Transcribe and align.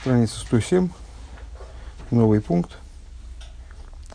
Страница 0.00 0.38
107, 0.38 0.90
новый 2.12 2.40
пункт. 2.40 2.78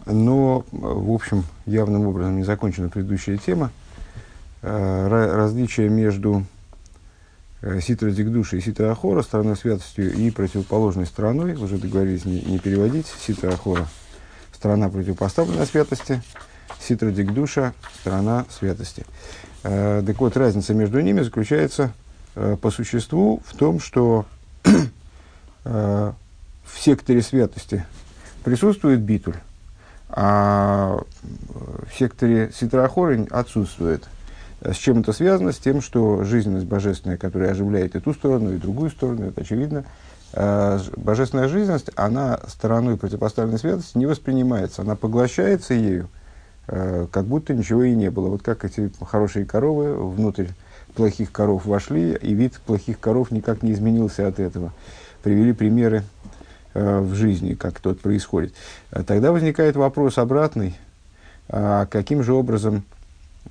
Но, 0.05 0.63
в 0.71 1.11
общем, 1.11 1.43
явным 1.65 2.07
образом 2.07 2.37
не 2.37 2.43
закончена 2.43 2.87
предыдущая 2.87 3.37
тема. 3.37 3.69
Э, 4.61 5.07
различие 5.09 5.89
между 5.89 6.45
э, 7.61 7.81
ситра 7.81 8.11
дикдуши 8.11 8.59
и 8.59 8.61
ситра 8.61 8.91
ахора, 8.91 9.23
стороной 9.23 9.57
святостью 9.57 10.13
и 10.13 10.31
противоположной 10.31 11.05
стороной, 11.05 11.53
уже 11.55 11.77
договорились 11.77 12.23
не, 12.23 12.39
не 12.39 12.59
переводить, 12.59 13.07
ситра 13.19 13.51
ахора, 13.51 13.85
сторона 14.53 14.87
противопоставленной 14.87 15.65
святости, 15.65 16.21
ситра 16.79 17.11
дикдуша, 17.11 17.73
сторона 17.99 18.45
святости. 18.49 19.05
Э, 19.63 20.01
так 20.07 20.17
вот, 20.21 20.37
разница 20.37 20.73
между 20.73 21.01
ними 21.01 21.21
заключается 21.21 21.91
по 22.33 22.71
существу 22.71 23.43
в 23.45 23.55
том, 23.55 23.79
что 23.79 24.25
в 25.63 26.79
секторе 26.79 27.21
святости 27.21 27.85
присутствует 28.43 29.01
битуль, 29.01 29.35
а 30.09 30.99
в 31.21 31.97
секторе 31.97 32.51
ситрахорень 32.53 33.27
отсутствует. 33.31 34.03
С 34.61 34.75
чем 34.75 34.99
это 34.99 35.11
связано? 35.11 35.51
С 35.51 35.57
тем, 35.57 35.81
что 35.81 36.23
жизненность 36.23 36.65
божественная, 36.65 37.17
которая 37.17 37.51
оживляет 37.51 37.95
и 37.95 37.99
ту 37.99 38.13
сторону, 38.13 38.53
и 38.53 38.57
другую 38.57 38.91
сторону, 38.91 39.25
это 39.25 39.41
очевидно, 39.41 39.83
э, 40.33 40.79
божественная 40.95 41.49
жизненность, 41.49 41.89
она 41.95 42.39
стороной 42.47 42.95
противопоставленной 42.95 43.59
святости 43.59 43.97
не 43.97 44.05
воспринимается, 44.05 44.81
она 44.81 44.95
поглощается 44.95 45.73
ею, 45.73 46.07
э, 46.67 47.07
как 47.11 47.25
будто 47.25 47.53
ничего 47.53 47.83
и 47.83 47.93
не 47.93 48.09
было. 48.09 48.29
Вот 48.29 48.41
как 48.41 48.63
эти 48.63 48.89
хорошие 49.01 49.45
коровы 49.45 49.95
внутрь 49.95 50.47
плохих 50.95 51.33
коров 51.33 51.65
вошли, 51.65 52.13
и 52.13 52.33
вид 52.33 52.59
плохих 52.65 52.99
коров 52.99 53.31
никак 53.31 53.63
не 53.63 53.73
изменился 53.73 54.27
от 54.27 54.39
этого 54.39 54.71
привели 55.23 55.53
примеры 55.53 56.03
э, 56.73 56.99
в 56.99 57.15
жизни, 57.15 57.53
как 57.53 57.79
тот 57.79 57.99
происходит. 58.01 58.53
Э, 58.91 59.03
тогда 59.03 59.31
возникает 59.31 59.75
вопрос 59.75 60.17
обратный, 60.17 60.75
а 61.49 61.85
каким 61.87 62.23
же 62.23 62.33
образом 62.33 62.83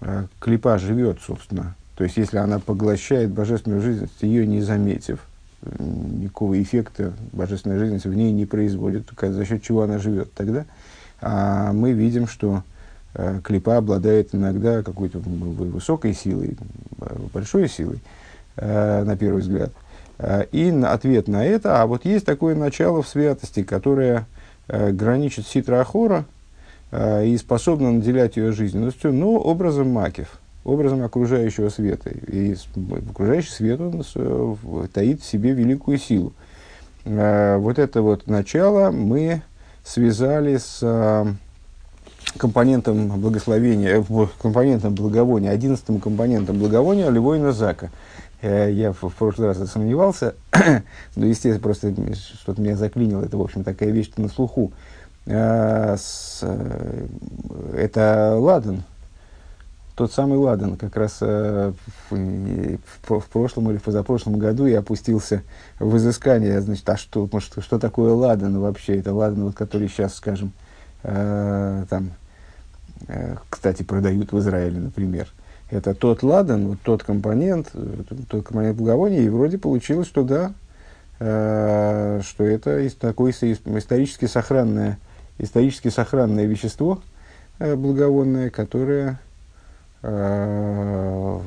э, 0.00 0.26
клипа 0.38 0.78
живет, 0.78 1.18
собственно. 1.26 1.74
То 1.96 2.04
есть, 2.04 2.16
если 2.16 2.36
она 2.36 2.58
поглощает 2.58 3.30
божественную 3.30 3.80
жизнь, 3.80 4.08
ее 4.20 4.46
не 4.46 4.60
заметив, 4.60 5.20
никакого 5.78 6.60
эффекта 6.60 7.12
божественная 7.32 7.78
жизнь 7.78 7.96
в 7.98 8.14
ней 8.14 8.32
не 8.32 8.46
производит, 8.46 9.10
за 9.20 9.44
счет 9.44 9.62
чего 9.62 9.82
она 9.82 9.98
живет, 9.98 10.32
тогда 10.34 10.64
а 11.20 11.72
мы 11.72 11.92
видим, 11.92 12.26
что 12.26 12.64
клипа 13.44 13.76
обладает 13.76 14.34
иногда 14.34 14.82
какой-то 14.82 15.20
высокой 15.20 16.14
силой, 16.14 16.56
большой 17.32 17.68
силой, 17.68 18.00
на 18.56 19.16
первый 19.16 19.42
взгляд. 19.42 19.70
Э, 20.18 20.44
и 20.52 20.70
ответ 20.70 21.28
на 21.28 21.44
это, 21.44 21.82
а 21.82 21.86
вот 21.86 22.04
есть 22.04 22.26
такое 22.26 22.54
начало 22.54 23.02
в 23.02 23.08
святости, 23.08 23.62
которое 23.62 24.26
э, 24.68 24.90
граничит 24.92 25.46
ситра 25.46 25.86
э, 26.90 27.26
и 27.26 27.36
способно 27.36 27.90
наделять 27.90 28.36
ее 28.36 28.52
жизненностью, 28.52 29.12
но 29.12 29.32
образом 29.32 29.90
макев, 29.90 30.38
образом 30.64 31.02
окружающего 31.02 31.68
света. 31.70 32.10
И 32.10 32.56
окружающий 33.10 33.50
свет 33.50 33.80
он 33.80 34.04
таит 34.92 35.22
в 35.22 35.26
себе 35.26 35.52
великую 35.52 35.98
силу. 35.98 36.32
Вот 37.04 37.80
это 37.80 38.00
вот 38.00 38.28
начало 38.28 38.92
мы 38.92 39.42
связали 39.84 40.56
с 40.56 41.26
компонентом 42.38 43.20
благословения, 43.20 44.04
компонентом 44.40 44.94
благовония, 44.94 45.50
одиннадцатым 45.50 45.98
компонентом 45.98 46.58
благовония 46.58 47.10
Левойна 47.10 47.50
Зака– 47.50 47.90
я 48.42 48.92
в, 48.92 49.14
прошлый 49.14 49.48
раз 49.48 49.70
сомневался, 49.70 50.34
но, 51.16 51.26
естественно, 51.26 51.60
просто 51.60 51.94
что-то 52.14 52.60
меня 52.60 52.76
заклинило, 52.76 53.24
это, 53.24 53.36
в 53.36 53.40
общем, 53.40 53.62
такая 53.62 53.90
вещь 53.90 54.10
на 54.16 54.28
слуху. 54.28 54.72
Э, 55.26 55.96
э, 56.42 57.06
это 57.76 58.34
Ладан, 58.36 58.82
тот 59.94 60.12
самый 60.12 60.38
Ладан, 60.38 60.76
как 60.76 60.96
раз 60.96 61.20
в, 61.20 61.72
в, 62.10 63.28
прошлом 63.32 63.70
или 63.70 63.76
в 63.76 63.82
позапрошлом 63.84 64.38
году 64.38 64.66
я 64.66 64.80
опустился 64.80 65.42
в 65.78 65.96
изыскание, 65.96 66.60
значит, 66.60 66.88
а 66.88 66.96
что, 66.96 67.28
что, 67.38 67.60
что 67.60 67.78
такое 67.78 68.12
Ладан 68.12 68.58
вообще? 68.58 68.98
Это 68.98 69.14
Ладан, 69.14 69.44
вот, 69.44 69.54
который 69.54 69.88
сейчас, 69.88 70.14
скажем, 70.14 70.52
там, 71.02 72.12
кстати, 73.50 73.82
продают 73.82 74.32
в 74.32 74.38
Израиле, 74.38 74.80
например 74.80 75.28
это 75.72 75.94
тот 75.94 76.22
ладан, 76.22 76.68
вот 76.68 76.78
тот 76.84 77.02
компонент, 77.02 77.70
э, 77.72 78.02
тот 78.28 78.44
компонент 78.44 78.76
благовония, 78.76 79.22
и 79.22 79.28
вроде 79.30 79.56
получилось, 79.56 80.06
что 80.06 80.22
да, 80.22 80.52
э, 81.18 82.20
что 82.22 82.44
это 82.44 82.88
такое 82.90 83.32
исторически 83.32 84.26
сохранное, 84.26 84.98
исторически 85.38 85.88
сохранное 85.88 86.44
вещество 86.44 87.00
э, 87.58 87.74
благовонное, 87.74 88.50
которое 88.50 89.18
э, 90.02 91.40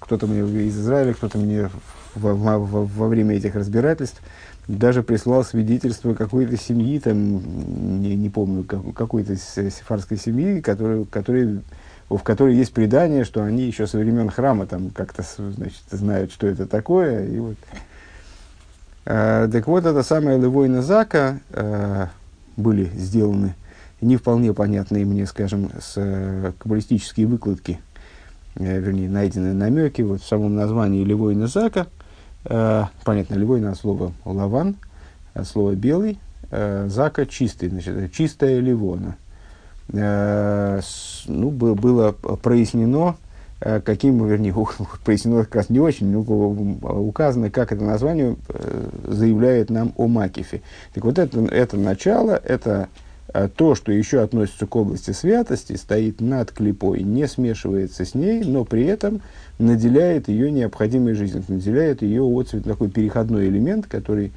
кто-то 0.00 0.26
мне 0.26 0.40
из 0.64 0.80
Израиля, 0.80 1.12
кто-то 1.12 1.36
мне 1.36 1.68
во, 2.14 2.34
во, 2.34 2.58
во 2.58 3.08
время 3.08 3.36
этих 3.36 3.54
разбирательств 3.54 4.22
даже 4.66 5.02
прислал 5.02 5.44
свидетельство 5.44 6.14
какой-то 6.14 6.56
семьи, 6.56 6.98
там, 7.00 8.00
не, 8.00 8.16
не 8.16 8.30
помню, 8.30 8.64
какой-то 8.64 9.36
сефарской 9.36 10.16
семьи, 10.16 10.62
которая, 10.62 11.04
которая 11.04 11.60
в 12.16 12.22
которой 12.22 12.56
есть 12.56 12.72
предание, 12.72 13.24
что 13.24 13.42
они 13.42 13.62
еще 13.62 13.86
со 13.86 13.98
времен 13.98 14.30
храма 14.30 14.66
там 14.66 14.90
как-то 14.90 15.22
значит, 15.36 15.82
знают, 15.90 16.32
что 16.32 16.46
это 16.48 16.66
такое. 16.66 17.26
И 17.26 17.38
вот. 17.38 17.56
А, 19.06 19.48
так 19.48 19.66
вот, 19.66 19.86
это 19.86 20.02
самое 20.02 20.38
Левойна 20.38 20.82
Зака 20.82 21.38
а, 21.52 22.10
были 22.56 22.84
сделаны 22.94 23.54
не 24.00 24.16
вполне 24.16 24.54
понятные 24.54 25.04
мне, 25.04 25.26
скажем, 25.26 25.70
с 25.78 25.94
а, 25.96 26.52
каббалистические 26.58 27.26
выкладки, 27.26 27.80
а, 28.56 28.62
вернее, 28.62 29.08
найденные 29.08 29.52
намеки 29.52 30.02
вот 30.02 30.22
в 30.22 30.26
самом 30.26 30.56
названии 30.56 31.04
Левойна 31.04 31.46
Зака. 31.46 31.86
А, 32.44 32.88
понятно, 33.04 33.34
Левойна 33.34 33.72
от 33.72 33.78
слова 33.78 34.12
лаван, 34.24 34.76
от 35.34 35.46
слова 35.46 35.74
белый, 35.74 36.18
а, 36.50 36.88
Зака 36.88 37.24
чистый, 37.26 37.68
значит, 37.68 38.12
чистая 38.12 38.58
Ливона– 38.58 39.16
Э, 39.29 39.29
ну, 39.92 41.50
было 41.50 42.12
прояснено, 42.12 43.16
э, 43.60 43.80
каким, 43.80 44.24
вернее, 44.26 44.54
прояснено 45.04 45.44
как 45.44 45.56
раз 45.56 45.70
не 45.70 45.80
очень, 45.80 46.08
но 46.08 46.20
указано, 46.20 47.50
как 47.50 47.72
это 47.72 47.82
название 47.82 48.36
э, 48.48 48.88
заявляет 49.06 49.70
нам 49.70 49.92
о 49.96 50.06
Макифе. 50.06 50.62
Так 50.94 51.04
вот, 51.04 51.18
это, 51.18 51.40
это 51.46 51.76
начало, 51.76 52.40
это 52.44 52.88
то, 53.54 53.76
что 53.76 53.92
еще 53.92 54.22
относится 54.22 54.66
к 54.66 54.74
области 54.74 55.12
святости, 55.12 55.76
стоит 55.76 56.20
над 56.20 56.50
клипой, 56.50 57.04
не 57.04 57.28
смешивается 57.28 58.04
с 58.04 58.16
ней, 58.16 58.42
но 58.42 58.64
при 58.64 58.84
этом 58.86 59.22
наделяет 59.60 60.28
ее 60.28 60.50
необходимой 60.50 61.14
жизнью, 61.14 61.44
наделяет 61.46 62.02
ее 62.02 62.22
отцвет, 62.22 62.64
такой 62.64 62.90
переходной 62.90 63.46
элемент, 63.46 63.86
который 63.86 64.32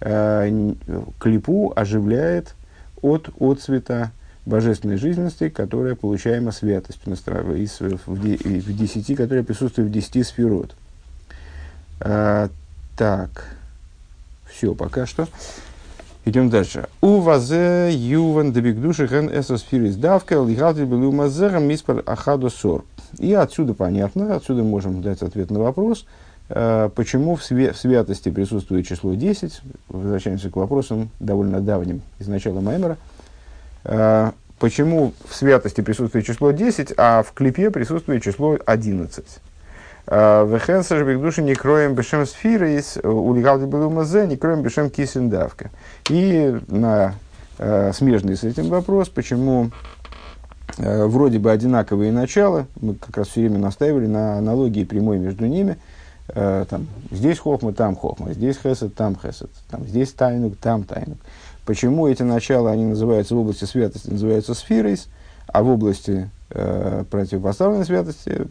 э, 0.00 0.72
клипу 1.18 1.74
оживляет 1.76 2.54
от 3.02 3.28
отцвета 3.38 4.12
божественной 4.48 4.96
жизненности, 4.96 5.48
которая 5.48 5.94
получаема 5.94 6.52
святостью 6.52 7.14
из, 7.14 7.80
в, 7.80 8.72
десяти, 8.76 9.14
которая 9.14 9.44
присутствует 9.44 9.88
в 9.88 9.92
десяти 9.92 10.22
сферот. 10.22 10.74
А, 12.00 12.48
так, 12.96 13.56
все 14.50 14.74
пока 14.74 15.06
что. 15.06 15.28
Идем 16.24 16.50
дальше. 16.50 16.88
У 17.00 17.20
вазе 17.20 17.90
юван 17.92 18.52
дебигдуши 18.52 19.06
ген 19.06 19.30
эсосфирис 19.32 19.96
давка 19.96 20.34
лигалти 20.34 20.80
белу 20.80 21.12
мазерам 21.12 21.64
миспар 21.64 22.02
ахадо 22.06 22.50
сор. 22.50 22.84
И 23.18 23.32
отсюда 23.32 23.74
понятно, 23.74 24.34
отсюда 24.34 24.62
можем 24.62 25.00
дать 25.00 25.22
ответ 25.22 25.50
на 25.50 25.60
вопрос, 25.60 26.06
а, 26.48 26.88
почему 26.90 27.36
в, 27.36 27.42
в 27.42 27.76
святости 27.76 28.30
присутствует 28.30 28.86
число 28.86 29.14
10. 29.14 29.60
Возвращаемся 29.88 30.50
к 30.50 30.56
вопросам 30.56 31.10
довольно 31.20 31.60
давним 31.60 32.02
из 32.18 32.28
начала 32.28 32.60
Маймера. 32.60 32.96
А, 33.88 34.34
почему 34.58 35.14
в 35.28 35.34
святости 35.34 35.80
присутствует 35.80 36.26
число 36.26 36.50
10, 36.50 36.92
а 36.96 37.22
в 37.22 37.32
клипе 37.32 37.70
присутствует 37.70 38.22
число 38.22 38.58
11? 38.64 39.24
А, 40.06 40.44
Вехенсер 40.44 41.04
бигдуши 41.04 41.42
не 41.42 41.54
кроем 41.54 41.94
бешем 41.94 42.26
сфиры 42.26 42.74
из 42.74 42.98
улигал 43.02 43.58
мазе 43.58 44.26
не 44.26 44.36
кроем 44.36 44.62
бешем 44.62 44.90
кисендавка. 44.90 45.70
И 46.10 46.54
на 46.68 47.14
э, 47.58 47.92
смежный 47.94 48.36
с 48.36 48.44
этим 48.44 48.68
вопрос, 48.68 49.08
почему 49.08 49.70
э, 50.76 51.06
вроде 51.06 51.38
бы 51.38 51.50
одинаковые 51.50 52.12
начала, 52.12 52.66
мы 52.80 52.94
как 52.94 53.16
раз 53.16 53.28
все 53.28 53.40
время 53.40 53.58
настаивали 53.58 54.06
на 54.06 54.36
аналогии 54.36 54.84
прямой 54.84 55.18
между 55.18 55.46
ними, 55.46 55.78
э, 56.28 56.66
там, 56.68 56.86
здесь 57.10 57.38
хохма, 57.38 57.72
там 57.72 57.96
хохма, 57.96 58.34
здесь 58.34 58.58
хесед, 58.62 58.94
там 58.94 59.16
хесед, 59.16 59.50
там, 59.70 59.86
здесь 59.86 60.12
тайнук, 60.12 60.56
там 60.58 60.84
тайнук. 60.84 61.18
Почему 61.68 62.08
эти 62.08 62.22
начала, 62.22 62.70
они 62.70 62.86
называются 62.86 63.34
в 63.34 63.38
области 63.40 63.66
святости, 63.66 64.08
называются 64.08 64.54
сфирой, 64.54 64.98
а 65.48 65.62
в 65.62 65.68
области 65.68 66.30
э, 66.48 67.04
противопоставленной 67.10 67.84
святости 67.84 68.48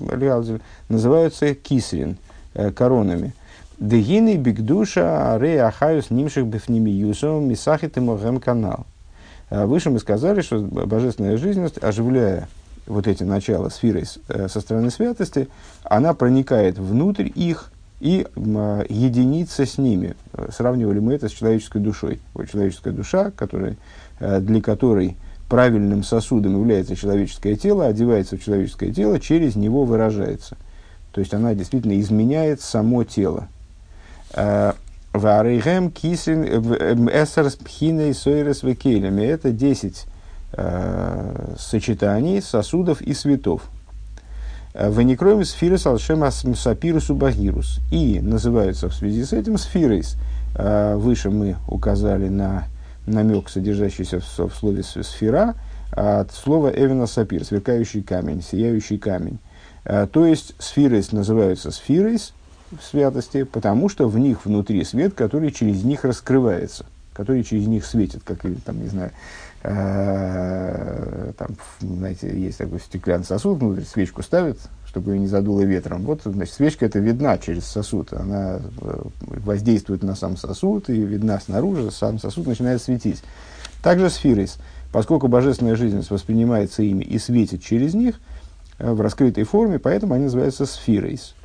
называются 0.87 1.55
кисрин, 1.55 2.17
э, 2.53 2.69
коронами. 2.69 3.33
Дегины 3.79 4.35
бигдуша 4.35 5.35
ре 5.39 5.63
ахаюс 5.63 6.11
нимших 6.11 6.45
бифнимиюсом 6.45 7.49
мисахит 7.49 7.97
и 7.97 8.39
канал. 8.39 8.85
Выше 9.49 9.89
мы 9.89 9.97
сказали, 9.97 10.41
что 10.41 10.59
божественная 10.59 11.37
жизненность, 11.37 11.83
оживляя 11.83 12.47
вот 12.85 13.07
эти 13.07 13.23
начала 13.23 13.69
сферы 13.69 14.03
со 14.05 14.61
стороны 14.61 14.91
святости, 14.91 15.47
она 15.83 16.13
проникает 16.13 16.77
внутрь 16.77 17.31
их 17.33 17.71
и 17.99 18.27
единится 18.35 19.65
с 19.65 19.77
ними. 19.77 20.15
Сравнивали 20.49 20.99
мы 20.99 21.13
это 21.13 21.29
с 21.29 21.31
человеческой 21.31 21.81
душой. 21.81 22.19
Вот 22.33 22.49
человеческая 22.49 22.91
душа, 22.91 23.31
которая, 23.31 23.75
для 24.19 24.61
которой 24.61 25.17
правильным 25.49 26.03
сосудом 26.03 26.59
является 26.59 26.95
человеческое 26.95 27.55
тело, 27.55 27.87
одевается 27.87 28.37
в 28.37 28.43
человеческое 28.43 28.91
тело, 28.91 29.19
через 29.19 29.55
него 29.55 29.85
выражается. 29.85 30.57
То 31.11 31.21
есть 31.21 31.33
она 31.33 31.53
действительно 31.53 31.99
изменяет 31.99 32.61
само 32.61 33.03
тело. 33.03 33.47
Э, 34.33 34.73
Варейхем 35.13 35.89
кисин 35.89 36.43
эсерс 36.43 37.55
пхиной 37.55 38.13
сойрес 38.13 38.61
векелями. 38.61 39.23
Это 39.23 39.51
10 39.51 40.05
э, 40.53 41.55
сочетаний 41.57 42.41
сосудов 42.41 43.01
и 43.01 43.13
светов. 43.13 43.63
Э, 44.77 44.91
Ваникроем 44.91 45.43
сфирос 45.43 45.87
алшем 45.87 46.23
сапирусу 46.55 47.15
багирус. 47.15 47.79
И 47.91 48.19
называются 48.19 48.89
в 48.89 48.93
связи 48.93 49.25
с 49.25 49.33
этим 49.33 49.57
сфирис. 49.57 50.17
Э, 50.55 50.95
выше 50.95 51.31
мы 51.31 51.55
указали 51.67 52.29
на 52.29 52.65
намек, 53.07 53.49
содержащийся 53.49 54.19
в, 54.19 54.37
в 54.37 54.55
слове 54.55 54.83
сфера, 54.83 55.55
от 55.91 56.31
слова 56.31 56.67
Эвена 56.67 57.07
Сапир, 57.07 57.43
сверкающий 57.43 58.03
камень, 58.03 58.43
сияющий 58.43 58.97
камень. 58.97 59.39
То 59.85 60.25
есть 60.25 60.53
сферы 60.59 61.01
называются 61.13 61.71
сферой 61.71 62.19
в 62.77 62.83
святости, 62.83 63.43
потому 63.43 63.87
что 63.87 64.09
в 64.09 64.19
них 64.19 64.45
внутри 64.45 64.83
свет, 64.83 65.13
который 65.13 65.51
через 65.51 65.85
них 65.85 66.03
раскрывается, 66.03 66.85
который 67.13 67.43
через 67.43 67.67
них 67.67 67.85
светит, 67.85 68.21
как, 68.25 68.39
там, 68.65 68.83
не 68.83 68.89
знаю, 68.89 69.11
э, 69.11 69.13
там, 71.37 71.49
знаете, 71.81 72.39
есть 72.39 72.57
такой 72.57 72.79
стеклянный 72.79 73.25
сосуд, 73.25 73.59
внутрь 73.59 73.83
свечку 73.83 74.23
ставят, 74.23 74.57
чтобы 74.85 75.13
ее 75.13 75.19
не 75.19 75.27
задуло 75.27 75.61
ветром. 75.61 76.03
Вот, 76.03 76.21
значит, 76.23 76.53
свечка 76.53 76.85
это 76.85 76.99
видна 76.99 77.37
через 77.37 77.65
сосуд. 77.65 78.13
Она 78.13 78.59
э, 78.81 79.01
воздействует 79.19 80.03
на 80.03 80.15
сам 80.15 80.37
сосуд 80.37 80.89
и 80.89 80.93
видна 80.93 81.39
снаружи, 81.39 81.91
сам 81.91 82.19
сосуд 82.19 82.47
начинает 82.47 82.81
светить. 82.81 83.21
Также 83.83 84.09
сфирис. 84.09 84.57
Поскольку 84.91 85.27
божественная 85.27 85.75
жизнь 85.75 86.05
воспринимается 86.09 86.81
ими 86.81 87.03
и 87.03 87.19
светит 87.19 87.61
через 87.61 87.93
них 87.93 88.19
э, 88.79 88.91
в 88.91 89.01
раскрытой 89.01 89.43
форме, 89.43 89.79
поэтому 89.79 90.13
они 90.13 90.25
называются 90.25 90.65
сфирис. 90.65 91.35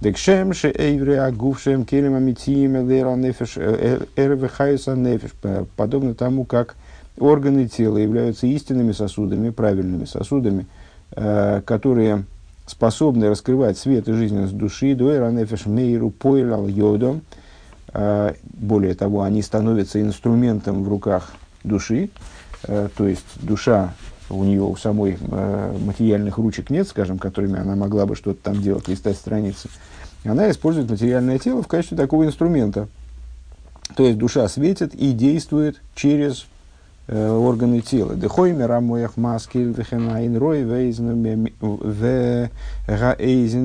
Декшем 0.00 0.52
ше 0.52 0.72
эйвре 0.76 1.20
агувшем 1.20 1.84
келем 1.84 2.14
амитием 2.14 2.72
нефеш 3.20 3.54
э, 3.56 4.04
эрвехайса 4.16 4.94
нефеш. 4.94 5.32
Подобно 5.76 6.14
тому, 6.14 6.44
как 6.44 6.76
органы 7.18 7.68
тела 7.68 7.98
являются 7.98 8.46
истинными 8.46 8.92
сосудами, 8.92 9.50
правильными 9.50 10.04
сосудами, 10.04 10.66
которые 11.14 12.24
способны 12.66 13.28
раскрывать 13.28 13.78
свет 13.78 14.08
и 14.08 14.12
жизненность 14.12 14.56
души, 14.56 14.94
дуэранефеш 14.94 15.66
мейру 15.66 16.10
пойлал 16.10 16.66
йодом. 16.66 17.22
А, 17.88 18.34
более 18.42 18.94
того, 18.94 19.22
они 19.22 19.40
становятся 19.40 20.02
инструментом 20.02 20.82
в 20.84 20.88
руках 20.88 21.32
души, 21.64 22.10
а, 22.64 22.88
то 22.94 23.06
есть 23.06 23.24
душа 23.40 23.94
у 24.28 24.42
нее 24.42 24.62
у 24.62 24.74
самой 24.76 25.16
а, 25.30 25.76
материальных 25.78 26.38
ручек 26.38 26.68
нет, 26.70 26.88
скажем, 26.88 27.18
которыми 27.18 27.58
она 27.58 27.76
могла 27.76 28.04
бы 28.06 28.16
что-то 28.16 28.42
там 28.42 28.60
делать, 28.60 28.88
листать 28.88 29.16
страницы. 29.16 29.68
Она 30.24 30.50
использует 30.50 30.90
материальное 30.90 31.38
тело 31.38 31.62
в 31.62 31.68
качестве 31.68 31.96
такого 31.96 32.26
инструмента. 32.26 32.88
То 33.94 34.04
есть 34.04 34.18
душа 34.18 34.48
светит 34.48 34.92
и 34.94 35.12
действует 35.12 35.80
через 35.94 36.46
Э, 36.46 36.55
органы 37.08 37.80
тела. 37.80 38.14
Дехойми 38.16 38.62
рамоях 38.62 39.16
маскель 39.16 39.72
вехенайн 39.72 40.36
рой 40.36 40.62
вейзен 40.62 41.22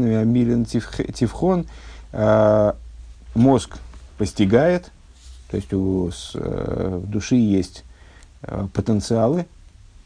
веамилен 0.04 0.66
тивхон. 0.66 1.66
Э, 2.14 2.74
мозг 3.34 3.78
постигает, 4.18 4.92
то 5.50 5.58
есть 5.58 5.74
у 5.74 6.12
с, 6.12 6.32
э, 6.36 7.00
в 7.04 7.10
души 7.10 7.36
есть 7.36 7.84
потенциалы 8.74 9.46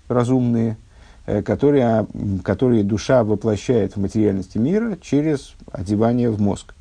разумные, 0.10 0.76
которые, 1.46 2.06
которые 2.44 2.84
душа 2.84 3.24
воплощает 3.24 3.96
в 3.96 4.02
материальности 4.02 4.58
мира 4.58 4.98
через 5.02 5.54
одевание 5.72 6.30
в 6.30 6.42
мозг. 6.42 6.75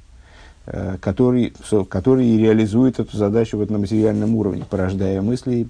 Э, 0.66 0.96
который, 0.98 1.52
который 1.90 2.38
реализует 2.38 2.98
эту 2.98 3.14
задачу 3.18 3.58
вот 3.58 3.68
на 3.68 3.76
материальном 3.76 4.34
уровне, 4.34 4.64
порождая 4.68 5.20
мысли, 5.20 5.66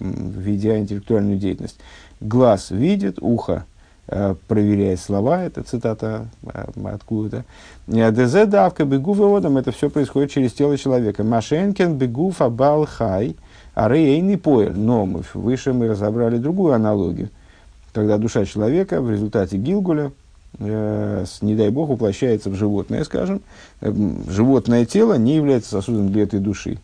ведя 0.00 0.76
интеллектуальную 0.76 1.38
деятельность. 1.38 1.78
Глаз 2.20 2.72
видит, 2.72 3.18
ухо 3.20 3.64
э, 4.08 4.34
проверяет 4.48 4.98
слова, 4.98 5.44
это 5.44 5.62
цитата 5.62 6.26
э, 6.52 6.64
откуда-то. 6.84 7.44
ДЗ 7.86 8.46
давка 8.48 8.84
бегу 8.84 9.12
выводом, 9.12 9.56
это 9.56 9.70
все 9.70 9.88
происходит 9.88 10.32
через 10.32 10.52
тело 10.52 10.76
человека. 10.76 11.22
Машенкен 11.22 11.96
бегу 11.96 12.32
фабал 12.32 12.88
хай, 12.90 13.36
а 13.76 13.88
рейный 13.88 14.36
поэр. 14.36 14.74
Но 14.74 15.06
мы, 15.06 15.22
выше 15.34 15.72
мы 15.72 15.86
разобрали 15.86 16.38
другую 16.38 16.72
аналогию. 16.72 17.30
Когда 17.92 18.18
душа 18.18 18.44
человека 18.46 19.00
в 19.00 19.08
результате 19.12 19.58
Гилгуля, 19.58 20.06
э, 20.06 20.23
не 20.58 21.54
дай 21.54 21.70
бог, 21.70 21.88
воплощается 21.88 22.50
в 22.50 22.54
животное, 22.54 23.04
скажем, 23.04 23.42
э, 23.80 23.92
животное 24.28 24.84
тело 24.86 25.14
не 25.18 25.36
является 25.36 25.70
сосудом 25.70 26.12
для 26.12 26.22
этой 26.22 26.40
души. 26.40 26.78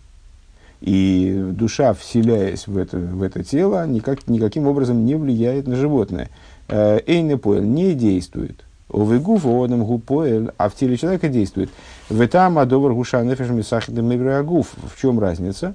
И 0.80 1.48
душа, 1.52 1.92
вселяясь 1.92 2.66
в 2.66 2.76
это, 2.76 2.96
в 2.96 3.22
это 3.22 3.44
тело, 3.44 3.86
никак, 3.86 4.26
никаким 4.28 4.66
образом 4.66 5.04
не 5.04 5.14
влияет 5.14 5.66
на 5.66 5.76
животное. 5.76 6.30
Э, 6.68 7.00
Эйне 7.06 7.36
поэль 7.36 7.66
не 7.66 7.94
действует. 7.94 8.64
Овегуф 8.92 9.46
одам 9.46 9.84
гупоэль, 9.84 10.50
а 10.56 10.68
в 10.68 10.74
теле 10.74 10.96
человека 10.96 11.28
действует. 11.28 11.70
В 12.08 12.20
этом 12.20 12.58
адовар 12.58 12.92
гуша 12.92 13.22
нефеш 13.22 13.50
мисахидам 13.50 14.08
В 14.08 15.00
чем 15.00 15.20
разница? 15.20 15.74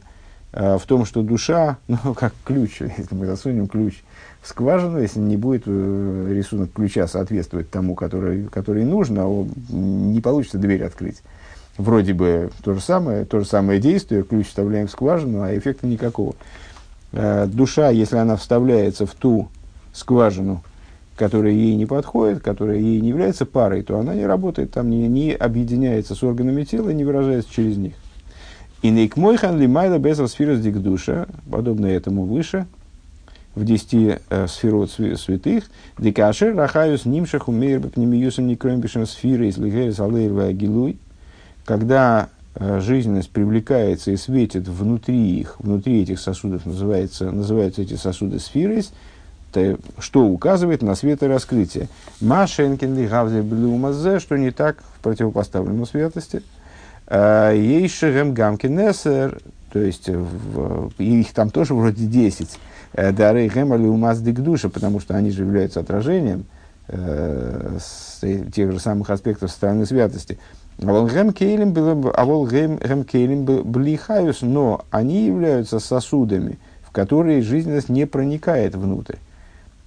Э, 0.51 0.77
в 0.77 0.85
том, 0.85 1.05
что 1.05 1.21
душа, 1.21 1.77
ну, 1.87 2.13
как 2.13 2.33
ключ, 2.43 2.81
если 2.81 3.15
мы 3.15 3.25
засунем 3.25 3.67
ключ 3.67 4.03
скважину, 4.45 5.01
если 5.01 5.19
не 5.19 5.37
будет 5.37 5.63
э, 5.65 6.27
рисунок 6.29 6.71
ключа 6.73 7.07
соответствовать 7.07 7.69
тому, 7.69 7.95
который, 7.95 8.43
который 8.45 8.85
нужно, 8.85 9.23
а 9.25 9.47
не 9.69 10.21
получится 10.21 10.57
дверь 10.57 10.83
открыть. 10.83 11.21
Вроде 11.77 12.13
бы 12.13 12.51
то 12.63 12.73
же 12.73 12.79
самое, 12.79 13.25
то 13.25 13.39
же 13.39 13.45
самое 13.45 13.79
действие, 13.79 14.23
ключ 14.23 14.47
вставляем 14.47 14.87
в 14.87 14.91
скважину, 14.91 15.41
а 15.41 15.57
эффекта 15.57 15.87
никакого. 15.87 16.35
Э, 17.11 17.47
душа, 17.47 17.89
если 17.89 18.17
она 18.17 18.35
вставляется 18.35 19.05
в 19.05 19.15
ту 19.15 19.49
скважину, 19.93 20.63
которая 21.15 21.53
ей 21.53 21.75
не 21.75 21.85
подходит, 21.85 22.41
которая 22.43 22.77
ей 22.77 23.01
не 23.01 23.09
является 23.09 23.45
парой, 23.45 23.81
то 23.81 23.97
она 23.97 24.13
не 24.13 24.25
работает, 24.25 24.71
там 24.71 24.89
не, 24.89 25.07
не 25.07 25.33
объединяется 25.33 26.13
с 26.13 26.23
органами 26.23 26.63
тела, 26.63 26.89
не 26.89 27.03
выражается 27.03 27.51
через 27.51 27.77
них. 27.77 27.93
И 28.81 28.89
нейкмойхан 28.89 29.59
лимайла 29.59 29.97
безал 29.97 30.27
сфирус 30.27 30.59
дикдуша, 30.59 31.27
подобно 31.49 31.87
этому 31.87 32.25
выше, 32.25 32.67
в 33.55 33.63
десяти 33.63 34.17
э, 34.29 34.47
сферот 34.47 34.91
святых, 34.91 35.65
дикашер 35.97 36.55
рахаюс 36.55 37.05
нимшах 37.05 37.47
умеер 37.47 37.79
бапнемиюсом 37.79 38.47
некромбишем 38.47 39.05
сфиры 39.05 39.47
из 39.47 39.57
лигерис 39.57 39.99
алейрва 39.99 40.51
гилуй, 40.51 40.97
когда 41.63 42.29
э, 42.55 42.81
жизненность 42.81 43.29
привлекается 43.29 44.11
и 44.11 44.17
светит 44.17 44.67
внутри 44.67 45.39
их, 45.39 45.55
внутри 45.59 46.03
этих 46.03 46.19
сосудов, 46.19 46.65
называется, 46.65 47.31
называются 47.31 47.81
эти 47.81 47.95
сосуды 47.95 48.39
сфирой, 48.39 48.85
что 49.99 50.25
указывает 50.25 50.81
на 50.81 50.95
светораскрытие. 50.95 51.87
Машенкин 52.19 52.93
ли 52.97 53.07
гавзе 53.07 53.41
блюмазе, 53.41 54.19
что 54.19 54.37
не 54.37 54.51
так 54.51 54.83
в 54.97 55.01
противопоставленном 55.01 55.85
святости. 55.85 56.43
Э, 57.07 57.53
Ейшерем 57.55 58.33
гамкинесер, 58.33 59.39
то 59.71 59.79
есть 59.79 60.09
в, 60.09 60.91
их 60.97 61.31
там 61.31 61.51
тоже 61.51 61.73
вроде 61.73 62.05
10 62.05 62.49
Э, 62.49 62.74
дары 62.95 63.47
Гемали 63.47 63.85
Умаз 63.85 64.19
душа, 64.19 64.69
потому 64.69 64.99
что 64.99 65.15
они 65.15 65.31
же 65.31 65.43
являются 65.43 65.81
отражением 65.81 66.45
э, 66.87 67.77
с, 67.79 68.21
тех 68.51 68.71
же 68.71 68.79
самых 68.79 69.09
аспектов 69.09 69.51
стороны 69.51 69.85
святости. 69.85 70.37
А 70.81 70.85
вол 70.85 71.07
Гем 71.07 71.33
Кейлем 71.33 71.73
Блихаюс, 73.43 74.41
но 74.41 74.85
они 74.91 75.25
являются 75.25 75.79
сосудами, 75.79 76.57
в 76.83 76.91
которые 76.91 77.41
жизненность 77.41 77.89
не 77.89 78.05
проникает 78.05 78.75
внутрь. 78.75 79.15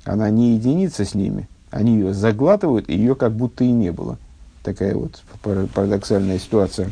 Она 0.05 0.31
не 0.31 0.55
единится 0.55 1.05
с 1.05 1.15
ними. 1.15 1.49
Они 1.71 1.95
ее 1.95 2.15
заглатывают, 2.15 2.89
и 2.89 2.95
ее 2.95 3.15
как 3.15 3.33
будто 3.33 3.65
и 3.65 3.71
не 3.71 3.93
было. 3.93 4.17
Такая 4.63 4.95
вот 4.95 5.23
парадоксальная 5.43 6.39
ситуация. 6.39 6.91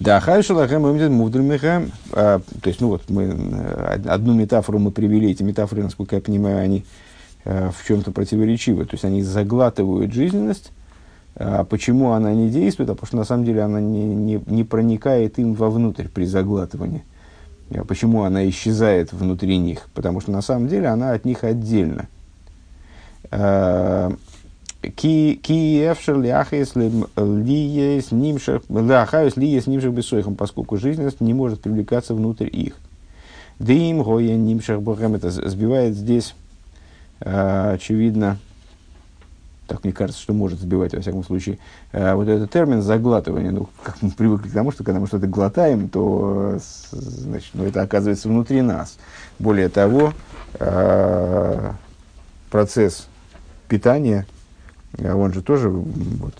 Да, 0.00 0.20
хайшалахем 0.20 1.12
мудрмихем. 1.12 1.90
А, 2.12 2.40
то 2.62 2.68
есть, 2.68 2.80
ну 2.80 2.88
вот, 2.88 3.02
мы 3.08 3.24
э, 3.24 4.00
одну 4.06 4.32
метафору 4.32 4.78
мы 4.78 4.92
привели, 4.92 5.30
эти 5.30 5.42
метафоры, 5.42 5.82
насколько 5.82 6.14
я 6.14 6.22
понимаю, 6.22 6.58
они 6.58 6.84
э, 7.44 7.70
в 7.76 7.84
чем-то 7.86 8.12
противоречивы. 8.12 8.84
То 8.84 8.94
есть, 8.94 9.04
они 9.04 9.22
заглатывают 9.22 10.12
жизненность, 10.12 10.70
А 11.34 11.64
почему 11.64 12.12
она 12.12 12.32
не 12.32 12.48
действует? 12.48 12.90
А 12.90 12.94
потому 12.94 13.06
что 13.06 13.16
на 13.16 13.24
самом 13.24 13.44
деле 13.44 13.62
она 13.62 13.80
не, 13.80 14.04
не, 14.04 14.40
не 14.46 14.62
проникает 14.62 15.38
им 15.40 15.54
вовнутрь 15.54 16.06
при 16.06 16.26
заглатывании. 16.26 17.02
А 17.74 17.84
почему 17.84 18.22
она 18.22 18.48
исчезает 18.48 19.12
внутри 19.12 19.58
них? 19.58 19.88
Потому 19.94 20.20
что 20.20 20.30
на 20.30 20.42
самом 20.42 20.68
деле 20.68 20.86
она 20.86 21.12
от 21.12 21.24
них 21.24 21.42
отдельно. 21.42 22.06
А, 24.82 24.88
כי 24.88 25.34
אי 25.34 25.58
אפשר 25.58 26.18
לחיות 26.18 26.74
להיות 26.74 28.12
נמשך 28.12 28.62
לחיות 28.68 29.36
להיות 29.36 29.66
נמשך 29.66 29.92
בתוכם, 29.92 30.36
поскольку 30.36 30.76
жизненность 30.76 31.20
не 31.20 31.34
может 31.34 31.60
привлекаться 31.60 32.14
внутрь 32.14 32.48
их. 32.50 32.74
Дым 33.58 34.02
гоя 34.02 34.36
нимших 34.36 34.82
богам 34.82 35.14
это 35.14 35.30
сбивает 35.30 35.94
здесь 35.94 36.34
а, 37.20 37.72
очевидно 37.72 38.38
так 39.68 39.84
мне 39.84 39.92
кажется, 39.92 40.20
что 40.20 40.32
может 40.32 40.58
сбивать, 40.58 40.94
во 40.94 41.00
всяком 41.02 41.22
случае, 41.22 41.58
э, 41.92 42.14
вот 42.14 42.26
этот 42.26 42.50
термин 42.50 42.80
заглатывание. 42.80 43.52
Ну, 43.52 43.68
как 43.82 44.00
мы 44.00 44.10
привыкли 44.10 44.48
к 44.48 44.54
тому, 44.54 44.72
что 44.72 44.82
когда 44.82 44.98
мы 44.98 45.06
что-то 45.06 45.26
глотаем, 45.26 45.90
то 45.90 46.58
значит, 46.90 47.50
ну, 47.52 47.64
это 47.64 47.82
оказывается 47.82 48.28
внутри 48.28 48.62
нас. 48.62 48.96
Более 49.38 49.68
того, 49.68 50.14
э, 50.54 51.72
процесс 52.50 53.08
питания, 53.68 54.26
он 55.02 55.32
же 55.32 55.42
тоже 55.42 55.68
вот, 55.68 56.34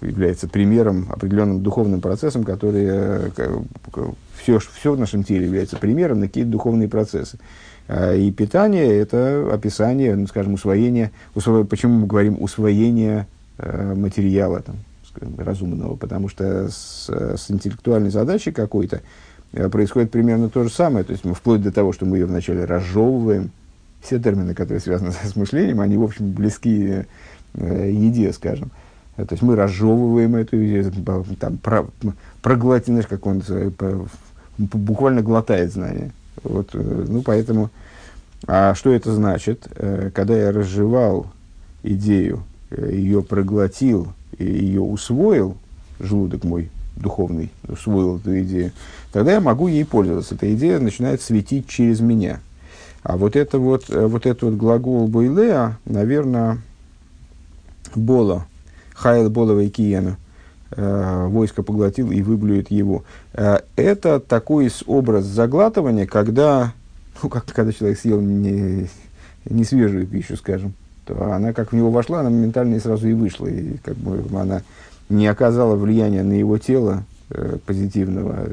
является 0.00 0.48
примером, 0.48 1.08
определенным 1.10 1.62
духовным 1.62 2.00
процессом, 2.00 2.44
который 2.44 3.30
все, 4.36 4.58
все 4.58 4.94
в 4.94 4.98
нашем 4.98 5.24
теле 5.24 5.46
является 5.46 5.76
примером 5.76 6.20
на 6.20 6.26
какие-то 6.26 6.50
духовные 6.50 6.88
процессы. 6.88 7.38
А, 7.88 8.14
и 8.14 8.30
питание– 8.30 8.96
это 8.98 9.48
описание, 9.52 10.14
ну, 10.14 10.26
скажем, 10.26 10.54
усвоение, 10.54 11.10
усво... 11.34 11.64
почему 11.64 12.00
мы 12.00 12.06
говорим 12.06 12.36
усвоение 12.40 13.26
э, 13.56 13.94
материала 13.94 14.60
там, 14.60 14.76
разумного, 15.38 15.96
потому 15.96 16.28
что 16.28 16.68
с, 16.68 17.08
с 17.08 17.50
интеллектуальной 17.50 18.10
задачей 18.10 18.52
какой-то 18.52 19.00
э, 19.52 19.68
происходит 19.70 20.10
примерно 20.10 20.50
то 20.50 20.62
же 20.64 20.70
самое, 20.70 21.04
то 21.04 21.12
есть 21.12 21.24
мы 21.24 21.34
вплоть 21.34 21.62
до 21.62 21.72
того, 21.72 21.94
что 21.94 22.04
мы 22.04 22.18
ее 22.18 22.26
вначале 22.26 22.66
разжевываем, 22.66 23.50
все 24.02 24.20
термины, 24.20 24.54
которые 24.54 24.80
связаны 24.80 25.12
с 25.24 25.34
мышлением, 25.34 25.80
они, 25.80 25.96
в 25.96 26.04
общем, 26.04 26.30
близки 26.32 26.88
э, 26.88 27.04
еде, 27.58 28.32
скажем. 28.32 28.70
То 29.16 29.26
есть 29.30 29.42
мы 29.42 29.56
разжевываем 29.56 30.36
эту 30.36 30.64
идею, 30.64 30.92
там, 31.40 31.58
про, 31.58 31.86
проглотим, 32.40 32.94
знаешь, 32.94 33.08
как 33.08 33.26
он 33.26 33.42
буквально 34.58 35.22
глотает 35.22 35.72
знания. 35.72 36.12
Вот, 36.42 36.70
э, 36.74 37.04
ну, 37.08 37.22
поэтому, 37.22 37.70
а 38.46 38.74
что 38.74 38.92
это 38.92 39.12
значит? 39.12 39.68
Э, 39.76 40.10
когда 40.14 40.36
я 40.36 40.52
разжевал 40.52 41.26
идею, 41.82 42.42
э, 42.70 42.90
ее 42.92 43.22
проглотил, 43.22 44.08
ее 44.38 44.80
усвоил, 44.80 45.56
желудок 46.00 46.44
мой 46.44 46.70
духовный 46.96 47.50
усвоил 47.66 48.18
эту 48.18 48.40
идею, 48.40 48.72
тогда 49.12 49.32
я 49.32 49.40
могу 49.40 49.68
ей 49.68 49.84
пользоваться. 49.84 50.34
Эта 50.34 50.52
идея 50.54 50.78
начинает 50.78 51.22
светить 51.22 51.68
через 51.68 52.00
меня. 52.00 52.40
А 53.02 53.16
вот 53.16 53.36
это 53.36 53.58
вот, 53.58 53.88
вот 53.88 54.26
этот 54.26 54.42
вот 54.42 54.54
глагол 54.54 55.06
Бойлеа, 55.06 55.78
наверное, 55.84 56.58
Бола, 57.98 58.46
Хайл 58.94 59.30
Болова 59.30 59.60
и 59.60 59.68
Киена– 59.68 60.16
войско 60.76 61.62
поглотил 61.62 62.10
и 62.10 62.20
выблюет 62.20 62.70
его. 62.70 63.04
Э, 63.32 63.60
это 63.76 64.20
такой 64.20 64.70
образ 64.86 65.24
заглатывания, 65.24 66.06
когда, 66.06 66.74
ну, 67.22 67.28
как, 67.30 67.46
когда 67.46 67.72
человек 67.72 67.98
съел 67.98 68.20
не, 68.20 68.88
не 69.46 69.64
свежую 69.64 70.06
пищу, 70.06 70.36
скажем, 70.36 70.74
то 71.06 71.32
она 71.32 71.52
как 71.54 71.72
в 71.72 71.76
него 71.76 71.90
вошла, 71.90 72.20
она 72.20 72.30
моментально 72.30 72.74
и 72.74 72.80
сразу 72.80 73.08
и 73.08 73.14
вышла. 73.14 73.46
И 73.46 73.78
как 73.78 73.96
бы 73.96 74.22
она 74.38 74.62
не 75.08 75.26
оказала 75.26 75.74
влияния 75.74 76.22
на 76.22 76.34
его 76.34 76.58
тело 76.58 77.04
э, 77.30 77.56
позитивного, 77.64 78.48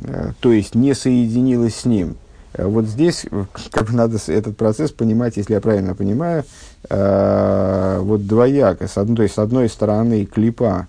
э, 0.00 0.32
то 0.40 0.52
есть 0.52 0.74
не 0.74 0.94
соединилась 0.94 1.76
с 1.76 1.84
ним. 1.84 2.16
Э, 2.54 2.66
вот 2.66 2.86
здесь 2.86 3.26
как 3.70 3.88
бы 3.88 3.94
надо 3.94 4.18
этот 4.28 4.56
процесс 4.56 4.90
понимать, 4.90 5.36
если 5.36 5.54
я 5.54 5.60
правильно 5.60 5.94
понимаю, 5.94 6.44
э, 6.88 7.98
вот 8.00 8.26
двояко. 8.26 8.88
С 8.88 8.98
одной, 8.98 9.16
то 9.16 9.22
есть, 9.24 9.34
с 9.34 9.38
одной 9.38 9.68
стороны, 9.68 10.24
клипа 10.24 10.86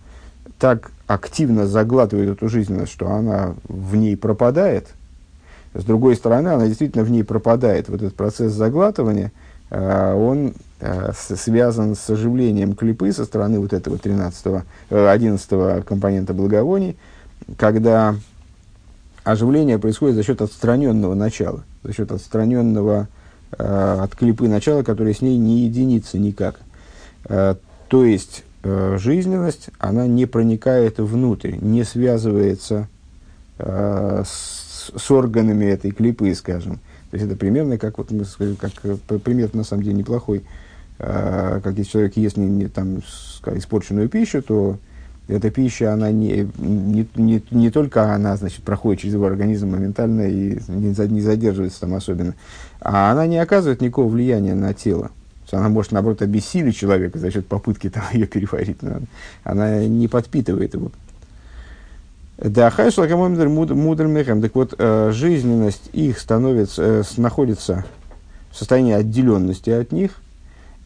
так 0.59 0.91
активно 1.07 1.67
заглатывает 1.67 2.29
эту 2.29 2.47
жизненность, 2.47 2.91
что 2.91 3.09
она 3.09 3.55
в 3.67 3.95
ней 3.95 4.15
пропадает. 4.15 4.87
С 5.73 5.83
другой 5.83 6.15
стороны, 6.15 6.49
она 6.49 6.67
действительно 6.67 7.03
в 7.03 7.11
ней 7.11 7.23
пропадает. 7.23 7.89
Вот 7.89 8.01
этот 8.01 8.15
процесс 8.15 8.51
заглатывания, 8.51 9.31
э, 9.69 10.13
он 10.13 10.53
э, 10.79 11.11
связан 11.15 11.95
с 11.95 12.09
оживлением 12.09 12.75
клипы 12.75 13.11
со 13.13 13.25
стороны 13.25 13.59
вот 13.59 13.73
этого 13.73 13.97
13 13.97 14.63
11 14.89 15.47
э, 15.51 15.81
компонента 15.85 16.33
благовоний, 16.33 16.97
когда 17.57 18.15
оживление 19.23 19.79
происходит 19.79 20.15
за 20.15 20.23
счет 20.23 20.41
отстраненного 20.41 21.13
начала, 21.13 21.63
за 21.83 21.93
счет 21.93 22.11
отстраненного 22.11 23.07
э, 23.57 23.97
от 24.01 24.15
клипы 24.15 24.47
начала, 24.47 24.83
которое 24.83 25.13
с 25.13 25.21
ней 25.21 25.37
не 25.37 25.61
единится 25.61 26.17
никак. 26.17 26.59
Э, 27.25 27.55
то 27.87 28.05
есть 28.05 28.43
э, 28.63 28.97
жизненность, 28.99 29.69
она 29.79 30.07
не 30.07 30.25
проникает 30.25 30.99
внутрь, 30.99 31.55
не 31.61 31.83
связывается 31.83 32.87
э, 33.57 34.23
с, 34.25 34.91
с 34.95 35.11
органами 35.11 35.65
этой 35.65 35.91
клипы, 35.91 36.33
скажем. 36.35 36.79
То 37.11 37.17
есть 37.17 37.25
это 37.27 37.35
примерно 37.35 37.77
как, 37.77 37.97
вот 37.97 38.11
мы 38.11 38.25
как 38.55 38.71
э, 38.83 38.97
пример 39.19 39.49
на 39.53 39.63
самом 39.63 39.83
деле 39.83 39.97
неплохой. 39.97 40.43
Э, 40.99 41.59
как 41.63 41.77
если 41.77 41.91
человек 41.91 42.17
ест 42.17 42.37
не, 42.37 42.47
не, 42.47 42.67
там, 42.67 42.99
испорченную 43.55 44.07
пищу, 44.07 44.41
то 44.41 44.77
эта 45.31 45.49
пища, 45.49 45.93
она 45.93 46.11
не, 46.11 46.49
не, 46.57 47.07
не, 47.15 47.41
не 47.51 47.71
только 47.71 48.13
она, 48.13 48.35
значит, 48.35 48.63
проходит 48.63 49.01
через 49.01 49.13
его 49.13 49.25
организм 49.25 49.69
моментально 49.71 50.27
и 50.27 50.59
не, 50.67 51.07
не 51.07 51.21
задерживается 51.21 51.81
там 51.81 51.93
особенно, 51.93 52.35
а 52.81 53.11
она 53.11 53.27
не 53.27 53.37
оказывает 53.37 53.81
никакого 53.81 54.09
влияния 54.09 54.55
на 54.55 54.73
тело. 54.73 55.11
Она 55.51 55.67
может, 55.67 55.91
наоборот, 55.91 56.21
обессилить 56.21 56.77
человека 56.77 57.19
за 57.19 57.29
счет 57.29 57.45
попытки 57.45 57.89
там, 57.89 58.03
ее 58.13 58.25
переварить, 58.25 58.81
но 58.81 59.01
она 59.43 59.85
не 59.85 60.07
подпитывает 60.07 60.73
его. 60.73 60.91
Да, 62.37 62.69
хайшла 62.69 63.05
мудр 63.07 63.47
мехем. 64.07 64.41
Так 64.41 64.55
вот, 64.55 64.73
э, 64.77 65.11
жизненность 65.13 65.89
их 65.93 66.19
становится, 66.19 66.81
э, 66.83 67.03
находится 67.17 67.85
в 68.49 68.57
состоянии 68.57 68.93
отделенности 68.93 69.69
от 69.69 69.91
них– 69.91 70.11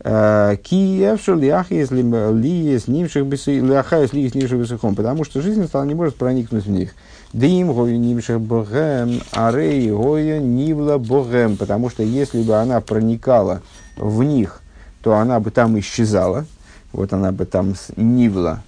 Киевшер 0.04 1.36
ляхес 1.38 1.90
лиес 1.90 2.88
нимших 2.88 3.26
ляхаес 3.48 4.14
лиес 4.14 4.36
нимших 4.36 4.60
бесухом, 4.60 4.94
потому 4.94 5.24
что 5.24 5.42
жизнь 5.42 5.66
стала 5.68 5.84
не 5.84 5.96
может 5.96 6.16
проникнуть 6.16 6.66
в 6.66 6.70
них. 6.70 6.94
Дим 7.34 7.74
гою 7.74 7.98
нимших 7.98 8.40
богем, 8.40 9.22
арей 9.32 9.90
гою 9.90 10.42
нивла 10.42 10.98
богем, 10.98 11.58
потому 11.58 11.90
что 11.90 12.04
если 12.04 12.44
бы 12.44 12.56
она 12.56 12.82
проникала 12.82 13.62
в 13.98 14.22
них, 14.24 14.62
то 15.02 15.16
она 15.16 15.40
бы 15.40 15.50
там 15.50 15.80
исчезала, 15.80 16.46
вот 16.92 17.14
она 17.14 17.32
бы 17.32 17.46
там 17.46 17.74
нивла, 17.96 18.62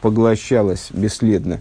поглощалась 0.00 0.88
бесследно, 0.92 1.60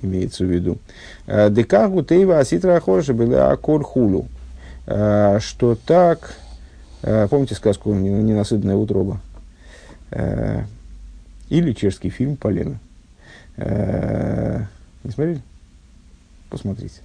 имеется 0.00 0.44
в 0.44 0.48
виду. 0.48 0.78
Декагу 1.26 2.02
тейва 2.02 2.38
аситра 2.38 2.76
ахорша 2.76 3.12
была 3.12 3.50
аколь 3.50 3.84
хулу, 3.84 4.26
что 4.86 5.76
так 5.86 6.34
Э, 6.40 6.49
помните 7.02 7.54
сказку 7.54 7.92
«Ненасытная 7.94 8.76
утроба»? 8.76 9.20
Э, 10.10 10.64
или 11.48 11.72
чешский 11.72 12.10
фильм 12.10 12.36
«Полено». 12.36 12.78
Э, 13.56 14.64
не 15.04 15.10
смотрели? 15.10 15.40
Посмотрите. 16.48 17.00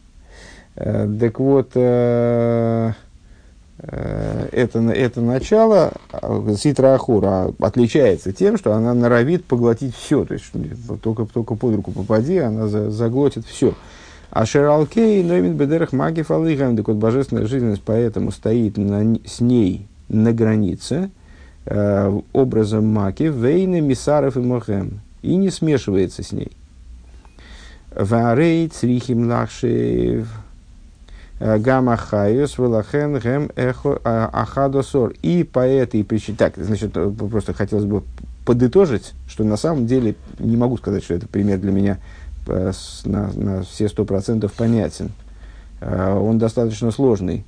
Так 0.76 1.40
вот, 1.40 1.70
это, 1.76 2.94
это 4.52 5.22
начало 5.22 5.94
Ситра 6.58 6.96
Ахура 6.96 7.54
отличается 7.60 8.34
тем, 8.34 8.58
что 8.58 8.74
она 8.74 8.94
норовит 8.94 9.46
поглотить 9.46 9.96
все. 9.96 10.26
То 10.26 10.34
есть, 10.34 10.52
только, 11.02 11.26
только 11.26 11.56
под 11.56 11.76
руку 11.76 11.92
попади, 11.92 12.40
она 12.40 12.68
заглотит 12.68 13.46
все. 13.46 13.74
А 14.36 14.46
Шералкей, 14.46 15.24
Ноймин 15.24 15.56
Бедерах 15.56 15.94
Маги 15.94 16.22
Фалыхам, 16.22 16.76
так 16.76 16.90
вот 16.90 16.98
божественная 16.98 17.48
жизненность 17.48 17.82
поэтому 17.86 18.32
стоит 18.32 18.76
на, 18.76 19.18
с 19.26 19.40
ней 19.40 19.88
на 20.10 20.34
границе 20.34 21.10
э, 21.66 22.20
образом 22.34 22.86
Маки, 22.86 23.32
Вейны, 23.34 23.80
Мисаров 23.80 24.36
и 24.36 24.42
Мохем, 24.42 25.00
и 25.22 25.38
не 25.38 25.50
смешивается 25.50 26.22
с 26.22 26.34
ней. 26.34 26.52
Варей, 27.96 28.68
Црихим 28.68 29.30
Лахшев, 29.30 30.28
э, 31.40 31.58
Гамма 31.58 31.96
Хайос, 31.96 32.58
Велахен, 32.58 33.18
Гем, 33.20 33.52
Эхо, 33.56 34.02
а, 34.04 34.30
Ахадосор. 34.34 35.14
И 35.22 35.46
по 35.46 35.66
этой 35.66 36.04
причине, 36.04 36.36
так, 36.38 36.56
значит, 36.58 36.92
просто 36.92 37.54
хотелось 37.54 37.86
бы 37.86 38.04
подытожить, 38.44 39.14
что 39.30 39.46
на 39.46 39.56
самом 39.56 39.88
деле 39.88 40.16
не 40.40 40.58
могу 40.58 40.78
сказать, 40.78 41.06
что 41.06 41.14
это 41.14 41.26
пример 41.26 41.58
для 41.58 41.72
меня 41.72 42.00
Э, 42.00 42.25
на, 42.48 43.32
на 43.34 43.64
все 43.64 43.88
сто 43.90 44.06
процентов 44.06 44.54
понятен. 44.54 45.12
Э, 45.82 46.14
он 46.14 46.38
достаточно 46.38 46.92
сложный. 46.92 47.46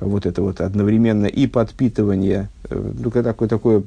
Вот 0.00 0.26
это 0.26 0.42
вот 0.42 0.60
одновременно 0.60 1.26
и 1.26 1.46
подпитывание, 1.46 2.48
э, 2.68 2.92
ну, 2.98 3.10
такое, 3.10 3.48
такое 3.48 3.82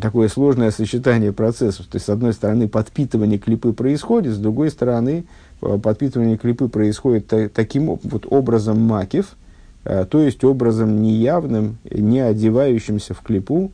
такое 0.00 0.28
сложное 0.28 0.70
сочетание 0.70 1.32
процессов. 1.32 1.86
То 1.86 1.96
есть, 1.96 2.06
с 2.06 2.08
одной 2.08 2.32
стороны, 2.32 2.68
подпитывание 2.68 3.38
клипы 3.38 3.72
происходит, 3.72 4.34
с 4.34 4.38
другой 4.38 4.70
стороны, 4.70 5.24
э, 5.62 5.78
подпитывание 5.82 6.36
клипы 6.36 6.68
происходит 6.68 7.26
та, 7.26 7.48
таким 7.48 7.98
вот 8.02 8.26
образом 8.30 8.80
макив, 8.80 9.36
э, 9.84 10.06
то 10.08 10.20
есть 10.20 10.44
образом 10.44 11.02
неявным, 11.02 11.78
не 11.90 12.20
одевающимся 12.20 13.14
в 13.14 13.20
клипу, 13.20 13.72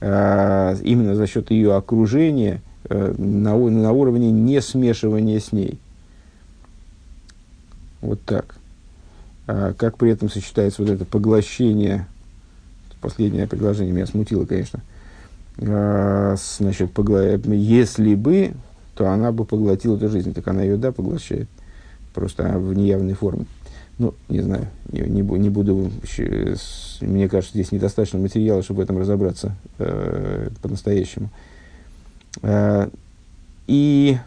э, 0.00 0.76
именно 0.82 1.14
за 1.14 1.26
счет 1.26 1.50
ее 1.50 1.74
окружения, 1.74 2.54
э, 2.54 2.67
на, 2.88 3.56
на 3.56 3.92
уровне 3.92 4.30
не 4.30 4.60
смешивания 4.60 5.40
с 5.40 5.52
ней. 5.52 5.78
Вот 8.00 8.22
так. 8.22 8.54
А 9.46 9.72
как 9.72 9.96
при 9.96 10.10
этом 10.10 10.28
сочетается 10.28 10.82
вот 10.82 10.90
это 10.90 11.04
поглощение, 11.04 12.06
последнее 13.00 13.46
предложение 13.46 13.94
меня 13.94 14.06
смутило, 14.06 14.44
конечно, 14.44 14.80
а, 15.60 16.36
значит, 16.36 16.92
погла... 16.92 17.22
если 17.22 18.14
бы, 18.14 18.52
то 18.94 19.08
она 19.08 19.32
бы 19.32 19.44
поглотила 19.44 19.96
эту 19.96 20.08
жизнь, 20.08 20.34
так 20.34 20.46
она 20.48 20.62
ее, 20.62 20.76
да, 20.76 20.92
поглощает, 20.92 21.48
просто 22.14 22.44
в 22.58 22.74
неявной 22.74 23.14
форме. 23.14 23.46
Ну, 23.98 24.14
не 24.28 24.42
знаю, 24.42 24.66
не, 24.92 25.00
не, 25.00 25.22
не 25.22 25.48
буду, 25.48 25.90
мне 27.00 27.28
кажется, 27.28 27.54
здесь 27.54 27.72
недостаточно 27.72 28.18
материала, 28.20 28.62
чтобы 28.62 28.80
в 28.80 28.84
этом 28.84 28.98
разобраться 28.98 29.56
э, 29.78 30.50
по-настоящему. 30.62 31.26
Э, 31.26 31.47
и, 33.66 34.18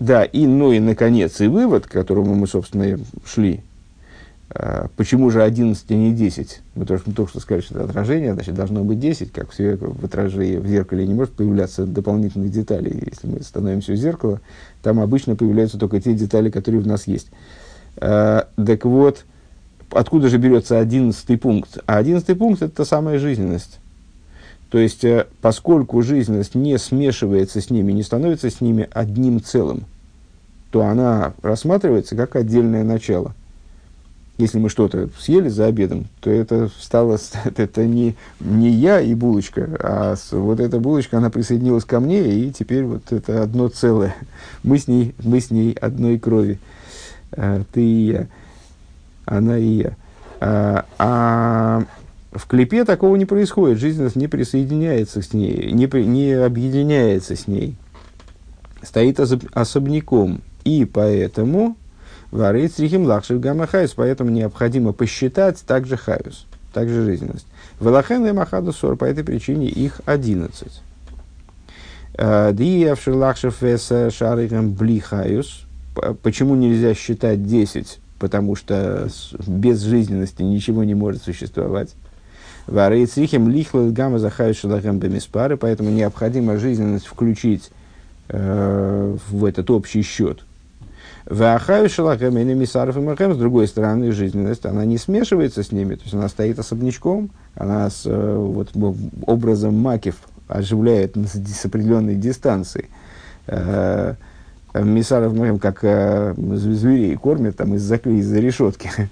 да, 0.00 0.24
и, 0.24 0.46
ну 0.46 0.72
и, 0.72 0.78
наконец, 0.78 1.40
и 1.40 1.46
вывод, 1.46 1.86
к 1.86 1.90
которому 1.90 2.34
мы, 2.34 2.46
собственно, 2.46 2.98
шли, 3.24 3.62
а, 4.54 4.88
почему 4.96 5.30
же 5.30 5.42
11, 5.42 5.90
а 5.90 5.94
не 5.94 6.12
10? 6.12 6.60
Мы 6.74 6.84
только, 6.84 7.04
мы 7.08 7.14
только 7.14 7.30
что 7.30 7.40
сказали, 7.40 7.62
что 7.62 7.74
это 7.74 7.84
отражение, 7.84 8.34
значит, 8.34 8.54
должно 8.54 8.84
быть 8.84 9.00
10, 9.00 9.32
как 9.32 9.50
все 9.50 9.76
в 9.76 10.04
отражении 10.04 10.56
в 10.56 10.66
зеркале 10.66 11.06
не 11.06 11.14
может 11.14 11.32
появляться 11.32 11.86
дополнительных 11.86 12.50
деталей. 12.50 13.02
Если 13.10 13.26
мы 13.26 13.42
становимся 13.42 13.92
у 13.92 13.96
зеркала, 13.96 14.40
там 14.82 15.00
обычно 15.00 15.36
появляются 15.36 15.78
только 15.78 16.00
те 16.00 16.12
детали, 16.12 16.50
которые 16.50 16.82
в 16.82 16.86
нас 16.86 17.06
есть. 17.06 17.28
А, 17.96 18.48
так 18.56 18.84
вот, 18.84 19.24
откуда 19.90 20.28
же 20.28 20.36
берется 20.36 20.78
11 20.78 21.40
пункт? 21.40 21.78
А 21.86 21.96
11 21.96 22.38
пункт– 22.38 22.62
это 22.62 22.76
та 22.76 22.84
самая 22.84 23.18
жизненность. 23.18 23.78
То 24.72 24.78
есть, 24.78 25.04
э, 25.04 25.28
поскольку 25.40 26.02
жизненность 26.02 26.56
не 26.56 26.76
смешивается 26.78 27.60
с 27.60 27.70
ними, 27.70 27.92
не 27.92 28.02
становится 28.02 28.50
с 28.50 28.60
ними 28.60 28.88
одним 28.90 29.40
целым, 29.40 29.84
то 30.72 30.82
она 30.82 31.34
рассматривается 31.42 32.16
как 32.16 32.34
отдельное 32.34 32.82
начало– 32.82 33.34
если 34.38 34.58
мы 34.58 34.70
что-то 34.70 35.08
съели 35.18 35.48
за 35.48 35.66
обедом, 35.66 36.06
то 36.20 36.30
это 36.30 36.70
стало, 36.80 37.18
это 37.56 37.86
не, 37.86 38.16
не 38.40 38.70
я 38.70 39.00
и 39.00 39.14
булочка, 39.14 39.68
а 39.78 40.14
вот 40.32 40.60
эта 40.60 40.80
булочка, 40.80 41.18
она 41.18 41.30
присоединилась 41.30 41.84
ко 41.84 42.00
мне, 42.00 42.22
и 42.22 42.50
теперь 42.50 42.84
вот 42.84 43.12
это 43.12 43.42
одно 43.42 43.68
целое. 43.68 44.14
Мы 44.62 44.78
с 44.78 44.88
ней, 44.88 45.14
мы 45.22 45.40
с 45.40 45.50
ней 45.50 45.72
одной 45.72 46.18
крови. 46.18 46.58
А, 47.32 47.62
ты 47.72 47.82
и 47.82 48.06
я, 48.06 48.26
она 49.26 49.58
и 49.58 49.68
я. 49.68 49.96
А, 50.40 50.86
а 50.98 51.84
в 52.32 52.46
клипе 52.46 52.84
такого 52.84 53.16
не 53.16 53.26
происходит, 53.26 53.78
жизненность 53.78 54.16
не 54.16 54.26
присоединяется 54.26 55.22
с 55.22 55.32
ней, 55.32 55.70
не, 55.72 55.86
не 56.06 56.32
объединяется 56.32 57.36
с 57.36 57.46
ней, 57.46 57.76
стоит 58.82 59.20
особняком. 59.20 60.40
И 60.64 60.84
поэтому 60.84 61.76
Варит 62.30 62.72
срихим 62.72 63.04
лахшив 63.04 63.40
гамма 63.40 63.66
хайус, 63.66 63.92
поэтому 63.94 64.30
необходимо 64.30 64.92
посчитать 64.92 65.60
также 65.66 65.96
хайус, 65.96 66.46
также 66.72 67.04
жизненность. 67.04 67.46
Велахен 67.80 68.24
и 68.26 68.32
махаду 68.32 68.72
сор, 68.72 68.96
по 68.96 69.04
этой 69.04 69.24
причине 69.24 69.66
их 69.68 70.00
одиннадцать. 70.06 70.80
Э, 72.14 72.52
Диявши 72.52 73.12
лахшив 73.12 73.60
веса 73.60 74.10
шарихам 74.10 74.72
бли 74.72 75.00
хайус. 75.00 75.66
Почему 76.22 76.54
нельзя 76.54 76.94
считать 76.94 77.46
десять? 77.46 77.98
Потому 78.18 78.54
что 78.54 79.08
без 79.46 79.80
жизненности 79.80 80.42
ничего 80.42 80.84
не 80.84 80.94
может 80.94 81.22
существовать. 81.22 81.94
Варит 82.66 83.10
срихим 83.10 83.48
лихлал 83.48 83.90
гамма 83.90 84.18
захайус 84.18 84.58
шалахам 84.58 84.98
бемиспары, 84.98 85.56
поэтому 85.56 85.90
необходимо 85.90 86.56
жизненность 86.58 87.06
включить 87.06 87.70
э, 88.28 89.16
в 89.30 89.44
этот 89.44 89.70
общий 89.70 90.02
счет– 90.02 90.44
Вахаю 91.26 91.88
шалахем 91.88 92.36
и 92.36 92.44
мисаров 92.44 92.96
и 92.96 93.00
махем, 93.00 93.34
с 93.34 93.36
другой 93.36 93.68
стороны, 93.68 94.10
жизненность, 94.10 94.66
она 94.66 94.84
не 94.84 94.98
смешивается 94.98 95.62
с 95.62 95.70
ними, 95.70 95.94
то 95.94 96.02
есть 96.02 96.14
она 96.14 96.28
стоит 96.28 96.58
особнячком, 96.58 97.30
она 97.54 97.88
с 97.90 98.02
э, 98.06 98.36
вот, 98.36 98.70
образом 99.26 99.74
макив 99.74 100.16
оживляет 100.48 101.16
с 101.16 101.64
определенной 101.64 102.16
дистанции. 102.16 102.88
Э, 103.46 104.14
мисаров 104.74 105.60
как 105.60 105.78
э, 105.82 106.34
зверей 106.36 107.14
кормят 107.16 107.56
там 107.56 107.74
из-за 107.74 107.96
из 107.96 108.32
решетки. 108.32 108.90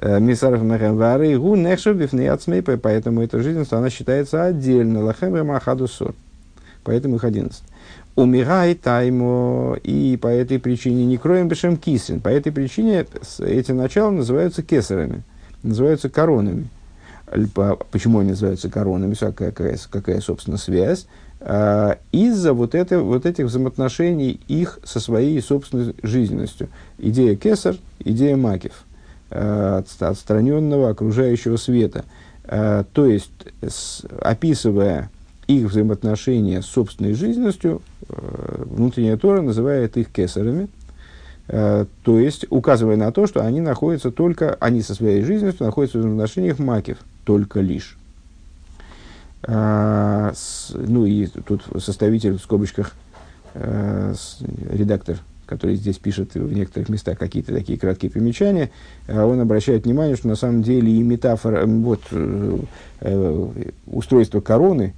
Мисаров 0.00 0.62
махем 0.62 0.96
вары 0.96 1.38
гу 1.38 1.56
бифнеяцмей, 1.56 2.62
поэтому 2.62 3.22
эта 3.22 3.42
жизненность, 3.42 3.72
она 3.72 3.90
считается 3.90 4.44
отдельно. 4.44 5.04
Лахем 5.04 5.36
и 5.36 5.42
махаду 5.42 5.88
сор. 5.88 6.14
Поэтому 6.84 7.16
их 7.16 7.24
одиннадцать 7.24 7.64
умирает 8.18 8.80
таймо, 8.80 9.76
и 9.84 10.18
по 10.20 10.26
этой 10.26 10.58
причине 10.58 11.06
не 11.06 11.18
кроем 11.18 11.46
бешем 11.46 11.76
кисин. 11.76 12.20
По 12.20 12.28
этой 12.28 12.50
причине 12.50 13.06
эти 13.38 13.70
начала 13.70 14.10
называются 14.10 14.62
кесарами, 14.62 15.22
называются 15.62 16.08
коронами. 16.08 16.68
Почему 17.92 18.18
они 18.18 18.30
называются 18.30 18.68
коронами? 18.68 19.14
Какая, 19.14 19.52
какая, 19.52 19.78
какая 19.88 20.20
собственно, 20.20 20.56
связь? 20.56 21.06
А, 21.40 21.98
из-за 22.10 22.54
вот, 22.54 22.74
это, 22.74 22.98
вот 23.00 23.24
этих 23.24 23.44
взаимоотношений 23.44 24.40
их 24.48 24.80
со 24.82 24.98
своей 24.98 25.40
собственной 25.40 25.94
жизненностью. 26.02 26.68
Идея 26.98 27.36
кесар, 27.36 27.76
идея 28.00 28.36
макев, 28.36 28.84
отстраненного 29.30 30.90
окружающего 30.90 31.56
света. 31.56 32.04
А, 32.48 32.84
то 32.92 33.06
есть, 33.06 33.30
описывая 34.22 35.10
их 35.46 35.66
взаимоотношения 35.66 36.62
с 36.62 36.66
собственной 36.66 37.12
жизненностью, 37.12 37.82
э, 38.08 38.64
внутренняя 38.66 39.16
Тора 39.16 39.42
называет 39.42 39.96
их 39.96 40.08
кесарами, 40.08 40.68
э, 41.48 41.84
то 42.02 42.18
есть 42.18 42.46
указывая 42.50 42.96
на 42.96 43.12
то, 43.12 43.26
что 43.26 43.44
они 43.44 43.60
находятся 43.60 44.10
только, 44.10 44.56
они 44.60 44.82
со 44.82 44.94
своей 44.94 45.22
жизненностью 45.22 45.66
находятся 45.66 45.98
в 45.98 46.00
взаимоотношениях 46.00 46.58
макев, 46.58 46.98
только 47.24 47.60
лишь. 47.60 47.96
Ну 49.46 51.06
и 51.06 51.26
тут 51.26 51.64
составитель 51.78 52.36
в 52.36 52.42
скобочках, 52.42 52.92
э, 53.54 54.14
редактор, 54.70 55.18
который 55.48 55.76
здесь 55.76 55.96
пишет 55.96 56.34
в 56.34 56.52
некоторых 56.52 56.88
местах 56.88 57.18
какие-то 57.18 57.54
такие 57.54 57.78
краткие 57.78 58.10
примечания, 58.10 58.70
он 59.08 59.40
обращает 59.40 59.86
внимание, 59.86 60.14
что 60.14 60.28
на 60.28 60.36
самом 60.36 60.62
деле 60.62 60.92
и 60.92 61.02
метафора, 61.02 61.64
вот, 61.66 62.02
э, 62.10 62.58
устройство 63.86 64.40
короны, 64.40 64.92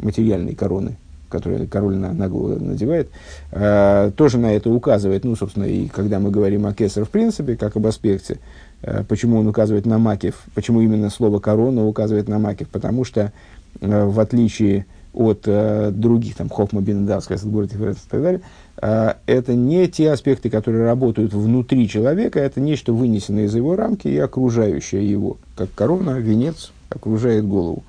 материальной 0.00 0.54
короны, 0.54 0.96
которую 1.28 1.66
король 1.66 1.96
на, 1.96 2.12
на 2.12 2.28
голову 2.28 2.62
надевает, 2.62 3.10
э, 3.50 4.12
тоже 4.16 4.38
на 4.38 4.54
это 4.54 4.70
указывает. 4.70 5.24
Ну, 5.24 5.34
собственно, 5.34 5.64
и 5.64 5.88
когда 5.88 6.20
мы 6.20 6.30
говорим 6.30 6.66
о 6.66 6.74
кесар 6.74 7.04
в 7.04 7.10
принципе, 7.10 7.56
как 7.56 7.76
об 7.76 7.86
аспекте, 7.86 8.38
э, 8.82 9.02
почему 9.08 9.38
он 9.38 9.48
указывает 9.48 9.86
на 9.86 9.98
макев, 9.98 10.42
почему 10.54 10.82
именно 10.82 11.10
слово 11.10 11.38
корона 11.38 11.86
указывает 11.86 12.28
на 12.28 12.38
макев, 12.38 12.68
потому 12.68 13.04
что 13.04 13.32
э, 13.80 14.04
в 14.04 14.20
отличие 14.20 14.80
от 14.80 14.86
э, 15.14 15.90
других, 15.92 16.36
там, 16.36 16.48
Хохма, 16.48 16.80
Бенедавская, 16.80 17.38
Садгурат 17.38 17.72
и 17.74 17.94
так 18.10 18.22
далее, 18.22 18.40
э, 18.80 19.14
это 19.26 19.54
не 19.54 19.88
те 19.88 20.10
аспекты, 20.10 20.50
которые 20.50 20.84
работают 20.84 21.32
внутри 21.32 21.88
человека, 21.88 22.40
это 22.40 22.60
нечто 22.60 22.92
вынесенное 22.92 23.44
из 23.44 23.54
его 23.54 23.76
рамки 23.76 24.08
и 24.08 24.18
окружающее 24.18 25.08
его, 25.08 25.36
как 25.56 25.72
корона, 25.74 26.18
венец 26.18 26.72
окружает 26.90 27.46
голову. 27.46 27.82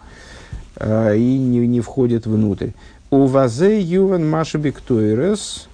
Э, 0.75 1.15
и 1.15 1.37
не, 1.37 1.67
не 1.67 1.81
входит 1.81 2.25
внутрь. 2.25 2.69
У 3.11 3.25
вазе 3.25 3.79
юван 3.79 4.27
машаби 4.27 4.71
ктуэрес, 4.71 5.67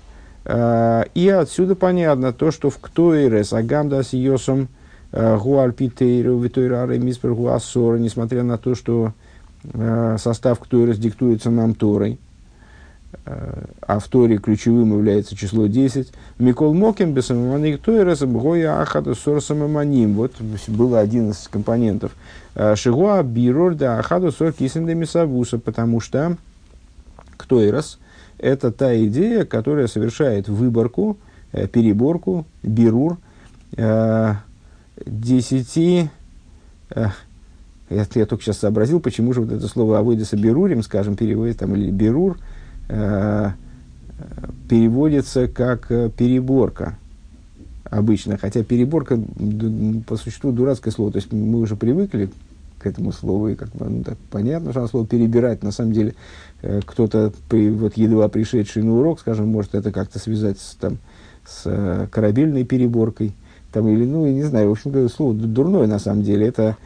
э, 0.46 1.04
и 1.14 1.30
отсюда 1.30 1.76
понятно 1.76 2.34
то, 2.34 2.52
что 2.52 2.70
в 2.70 2.78
ктуэрес, 2.80 3.54
агамда 3.54 4.04
с 4.04 4.14
йосом 4.14 4.68
э, 5.12 5.38
гуальпитейру, 5.38 6.38
витойрары 6.38 7.00
миспер 7.00 7.34
гуасора, 7.34 7.98
несмотря 7.98 8.44
на 8.44 8.58
то, 8.58 8.76
что 8.76 9.14
состав 10.18 10.60
ктуэрес 10.60 10.98
диктуется 10.98 11.50
нам 11.50 11.76
Торой, 11.76 12.20
а 13.26 14.00
в 14.00 14.08
Торе 14.08 14.38
ключевым 14.38 14.94
является 14.94 15.36
число 15.36 15.68
10. 15.68 16.12
Микол 16.38 16.74
Моким, 16.74 17.14
Бесамаманик 17.14 17.82
Тойрес, 17.82 18.22
Бгоя 18.22 18.82
Ахада 18.82 19.16
Сорсамаманим. 19.16 20.14
Вот 20.14 20.34
было 20.68 21.00
11 21.00 21.48
компонентов. 21.48 22.12
Шигуа 22.76 23.24
Бирор 23.24 23.76
да 23.76 24.00
Ахаду 24.00 24.32
Сор 24.32 24.54
Кисенда 24.54 24.94
Мисавуса, 24.94 25.58
потому 25.60 26.00
что 26.00 26.38
Ктойрос– 27.38 28.00
это 28.40 28.72
та 28.72 28.96
идея, 29.06 29.46
которая 29.46 29.88
совершает 29.88 30.48
выборку, 30.48 31.18
э, 31.52 31.68
переборку, 31.68 32.46
бирур, 32.64 33.18
э, 33.78 34.34
десяти, 35.06 36.10
э, 37.90 38.06
я, 38.14 38.26
только 38.26 38.44
сейчас 38.44 38.60
сообразил, 38.60 39.00
почему 39.00 39.34
же 39.34 39.42
вот 39.42 39.52
это 39.52 39.68
слово 39.68 40.00
авойдеса 40.00 40.38
берурим, 40.38 40.84
скажем, 40.84 41.16
переводит 41.16 41.58
там, 41.58 41.76
или 41.76 41.92
берур, 41.92 42.38
э, 42.88 43.52
переводится 44.70 45.48
как 45.48 45.92
э, 45.92 46.10
переборка 46.10 46.98
обычно. 47.90 48.38
Хотя 48.38 48.64
переборка 48.64 49.20
по 50.08 50.18
существу 50.18 50.52
дурацкое 50.52 50.94
слово. 50.94 51.12
То 51.12 51.18
есть 51.18 51.32
мы 51.32 51.60
уже 51.60 51.76
привыкли 51.76 52.30
к 52.80 52.86
этому 52.86 53.12
слову, 53.12 53.50
и 53.50 53.56
как 53.56 53.70
ну, 53.78 54.04
так, 54.04 54.18
понятно, 54.32 54.72
что 54.72 54.88
слово 54.88 55.06
перебирать, 55.06 55.64
на 55.64 55.72
самом 55.72 55.92
деле, 55.92 56.16
э, 56.62 56.80
кто-то, 56.86 57.34
при, 57.50 57.70
вот 57.70 57.98
едва 57.98 58.30
пришедший 58.30 58.84
на 58.84 58.98
урок, 58.98 59.20
скажем, 59.20 59.48
может 59.50 59.76
это 59.76 59.92
как-то 59.92 60.18
связать 60.18 60.60
с, 60.60 60.76
там, 60.76 60.98
с 61.46 61.64
э, 61.66 62.08
корабельной 62.10 62.64
переборкой, 62.64 63.34
там, 63.74 63.88
или, 63.88 64.06
ну, 64.06 64.26
я 64.26 64.34
не 64.34 64.44
знаю, 64.44 64.70
в 64.70 64.72
общем, 64.72 65.10
слово 65.10 65.34
дурное, 65.34 65.88
на 65.88 66.00
самом 66.00 66.24
деле, 66.24 66.48
это 66.48 66.78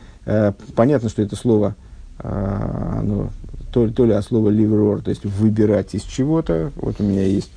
понятно, 0.76 1.10
что 1.10 1.22
это 1.22 1.36
слово, 1.36 1.76
э, 2.20 2.98
оно, 3.00 3.30
то, 3.72 3.90
то 3.90 4.06
ли 4.06 4.14
от 4.14 4.24
слова 4.24 4.50
ливрор, 4.50 5.02
то 5.02 5.10
есть 5.10 5.26
выбирать 5.26 5.96
из 5.96 6.04
чего-то. 6.04 6.72
Вот 6.76 7.00
у 7.00 7.04
меня 7.04 7.26
есть 7.26 7.52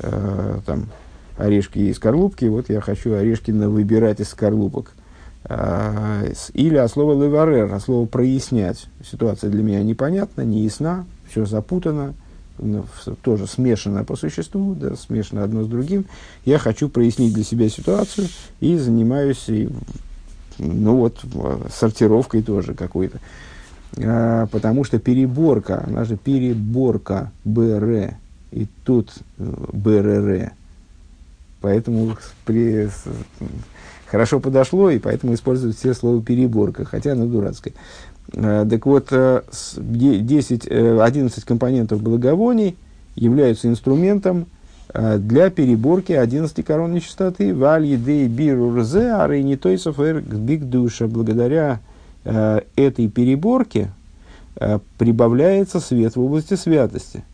э, 0.00 0.58
там 0.66 0.86
орешки 1.36 1.78
и 1.78 1.92
скорлупки, 1.92 2.44
вот 2.46 2.68
я 2.68 2.80
хочу 2.80 3.14
орешки 3.14 3.50
на 3.50 3.68
выбирать 3.68 4.20
из 4.20 4.28
скорлупок. 4.28 4.92
Или 6.54 6.76
от 6.76 6.90
слова 6.90 7.22
леварер, 7.22 7.74
от 7.74 7.82
слова 7.82 8.06
прояснять. 8.06 8.86
Ситуация 9.04 9.50
для 9.50 9.62
меня 9.62 9.82
непонятна, 9.82 10.40
неясна, 10.40 11.04
все 11.28 11.44
запутано, 11.44 12.14
тоже 13.22 13.46
смешано 13.46 14.04
по 14.04 14.16
существу, 14.16 14.74
да, 14.74 14.96
смешано 14.96 15.44
одно 15.44 15.64
с 15.64 15.66
другим. 15.66 16.06
Я 16.46 16.58
хочу 16.58 16.88
прояснить 16.88 17.34
для 17.34 17.44
себя 17.44 17.68
ситуацию 17.68 18.28
и 18.60 18.76
занимаюсь 18.78 19.50
ну 20.58 20.96
вот, 20.96 21.24
сортировкой 21.70 22.42
тоже 22.42 22.74
какой-то. 22.74 23.18
А, 23.98 24.46
потому 24.46 24.84
что 24.84 24.98
переборка, 24.98 25.84
она 25.86 26.04
же 26.04 26.16
переборка 26.16 27.30
БР, 27.44 28.14
и 28.52 28.66
тут 28.84 29.12
э, 29.38 29.54
БРР. 29.72 30.52
Поэтому 31.60 32.16
при, 32.44 32.88
хорошо 34.06 34.40
подошло, 34.40 34.90
и 34.90 34.98
поэтому 34.98 35.34
используют 35.34 35.76
все 35.76 35.94
слова 35.94 36.22
переборка, 36.22 36.84
хотя 36.84 37.12
оно 37.12 37.26
дурацкое. 37.26 37.74
А, 38.32 38.68
так 38.68 38.86
вот, 38.86 39.12
10, 39.76 40.66
э, 40.66 41.00
11 41.00 41.38
э, 41.38 41.46
компонентов 41.46 42.02
благовоний 42.02 42.76
являются 43.16 43.68
инструментом 43.68 44.46
Э, 44.46 44.53
для 44.92 45.50
переборки 45.50 46.12
11 46.12 46.64
корон 46.64 46.94
нечистоты. 46.94 47.54
Валь 47.54 47.86
едей 47.86 48.28
биру 48.28 48.74
рзе, 48.76 49.12
а 49.12 49.26
рейнитойсов 49.26 49.98
эр 49.98 50.20
биг 50.20 50.64
душа. 50.64 51.06
Благодаря 51.06 51.80
э, 52.24 52.60
этой 52.76 53.08
переборке 53.08 53.90
э, 54.56 54.78
прибавляется 54.98 55.80
свет 55.80 56.16
в 56.16 56.20
области 56.20 56.54
святости. 56.54 57.24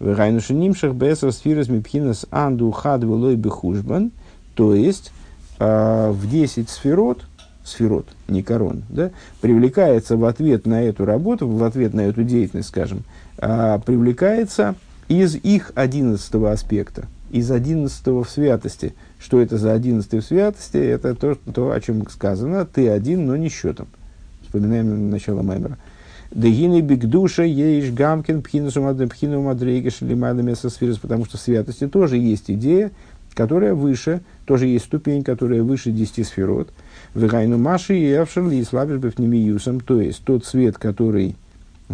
Вегайнуши 0.00 0.52
нимшах 0.52 0.94
бесер 0.94 1.32
сфирос 1.32 1.68
мипхинас 1.68 2.26
анду 2.30 2.70
хад 2.70 3.02
велой 3.02 3.36
бехужбан. 3.36 4.10
То 4.54 4.74
есть, 4.74 5.12
э, 5.58 6.10
в 6.10 6.28
10 6.28 6.68
сферот, 6.68 7.24
сферот, 7.64 8.06
не 8.28 8.42
корон, 8.42 8.82
да, 8.88 9.10
привлекается 9.40 10.16
в 10.16 10.24
ответ 10.24 10.66
на 10.66 10.82
эту 10.82 11.04
работу, 11.04 11.46
в 11.46 11.62
ответ 11.62 11.94
на 11.94 12.02
эту 12.02 12.24
деятельность, 12.24 12.68
скажем, 12.68 13.04
э, 13.38 13.78
привлекается 13.84 14.74
из 15.12 15.34
их 15.36 15.72
одиннадцатого 15.74 16.52
аспекта, 16.52 17.06
из 17.30 17.50
одиннадцатого 17.50 18.24
в 18.24 18.30
святости. 18.30 18.94
Что 19.18 19.40
это 19.40 19.58
за 19.58 19.72
одиннадцатый 19.72 20.20
в 20.20 20.24
святости? 20.24 20.78
Это 20.78 21.14
то, 21.14 21.34
то, 21.34 21.70
о 21.70 21.80
чем 21.80 22.08
сказано. 22.08 22.64
Ты 22.64 22.88
один, 22.88 23.26
но 23.26 23.36
не 23.36 23.50
счетом. 23.50 23.88
Вспоминаем 24.42 25.10
начало 25.10 25.42
Маймера. 25.42 25.76
Дегины 26.30 26.80
бигдуша 26.80 27.42
еиш 27.42 27.92
гамкин 27.92 28.40
пхину 28.42 29.42
мадрейгеш 29.42 30.00
лимайна 30.00 30.54
сфирус, 30.54 30.96
потому 30.96 31.26
что 31.26 31.36
в 31.36 31.40
святости 31.40 31.86
тоже 31.86 32.16
есть 32.16 32.50
идея, 32.50 32.90
которая 33.34 33.74
выше, 33.74 34.22
тоже 34.46 34.66
есть 34.66 34.86
ступень, 34.86 35.24
которая 35.24 35.62
выше 35.62 35.90
десяти 35.90 36.24
сферот. 36.24 36.70
Вегайну 37.14 37.58
маши 37.58 37.98
и 37.98 38.12
авшерли 38.12 38.56
и 38.56 38.64
слабишь 38.64 38.96
бифнемиюсом, 38.96 39.80
то 39.80 40.00
есть 40.00 40.24
тот 40.24 40.46
свет, 40.46 40.78
который 40.78 41.36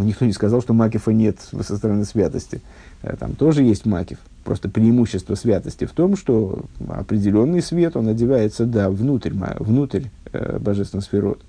Никто 0.04 0.24
не 0.24 0.32
сказал, 0.32 0.62
что 0.62 0.74
макифа 0.74 1.12
нет 1.12 1.38
со 1.40 1.76
стороны 1.76 2.04
святости. 2.04 2.60
Э, 3.02 3.16
там 3.18 3.34
тоже 3.34 3.62
есть 3.62 3.86
макив. 3.86 4.18
Просто 4.44 4.68
преимущество 4.68 5.34
святости 5.34 5.84
в 5.84 5.92
том, 5.92 6.16
что 6.16 6.64
определенный 6.88 7.62
свет, 7.62 7.96
он 7.96 8.08
одевается, 8.08 8.64
да, 8.64 8.88
внутрь, 8.88 9.32
внутрь 9.58 10.04
э, 10.32 10.58
божественного 10.58 11.04
сферот. 11.04 11.40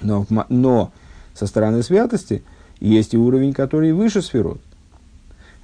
Но, 0.00 0.26
но 0.48 0.90
со 1.34 1.46
стороны 1.46 1.82
святости 1.82 2.42
есть 2.80 3.14
и 3.14 3.18
уровень, 3.18 3.52
который 3.52 3.92
выше 3.92 4.22
сферот, 4.22 4.60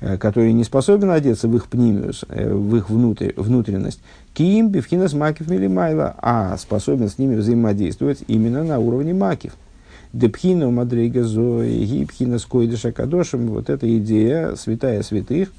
э, 0.00 0.18
который 0.18 0.52
не 0.52 0.64
способен 0.64 1.10
одеться 1.10 1.48
в 1.48 1.56
их 1.56 1.66
пнимиус, 1.66 2.24
э, 2.28 2.52
в 2.52 2.76
их 2.76 2.90
внутрь, 2.90 3.32
внутренность. 3.36 4.00
Ким, 4.34 4.68
бифхинас, 4.68 5.14
макив, 5.14 5.48
милимайла, 5.48 6.14
а 6.18 6.56
способен 6.58 7.08
с 7.08 7.18
ними 7.18 7.36
взаимодействовать 7.36 8.18
именно 8.26 8.62
на 8.64 8.78
уровне 8.78 9.14
макив– 9.14 9.54
Депхина 10.12 10.70
Мадрейга 10.70 11.24
Зои, 11.24 11.84
Гипхина 11.84 12.38
Скойдыша 12.38 12.92
Кадошем, 12.92 13.48
вот 13.48 13.70
эта 13.70 13.98
идея 13.98 14.54
святая 14.56 15.02
святых, 15.02 15.50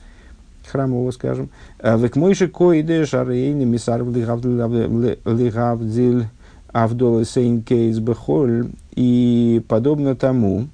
храмового, 0.66 1.12
скажем, 1.12 1.50
Векмойши 1.82 2.48
Койдыш, 2.48 3.14
Арейни, 3.14 3.66
Мисар 3.66 4.04
Лигавдзиль, 4.04 5.18
Авдолы 6.72 7.26
Сейн 7.26 7.64
Кейс 7.64 8.00
Бехоль, 8.00 8.70
и 8.96 9.62
подобно 9.68 10.16
тому, 10.16 10.68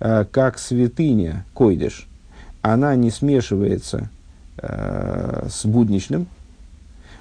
э, 0.00 0.24
как 0.30 0.58
святыня 0.58 1.44
Койдыш, 1.54 2.06
она 2.62 2.94
не 2.94 3.10
смешивается 3.10 4.10
э, 4.58 5.46
с 5.48 5.64
будничным, 5.64 6.26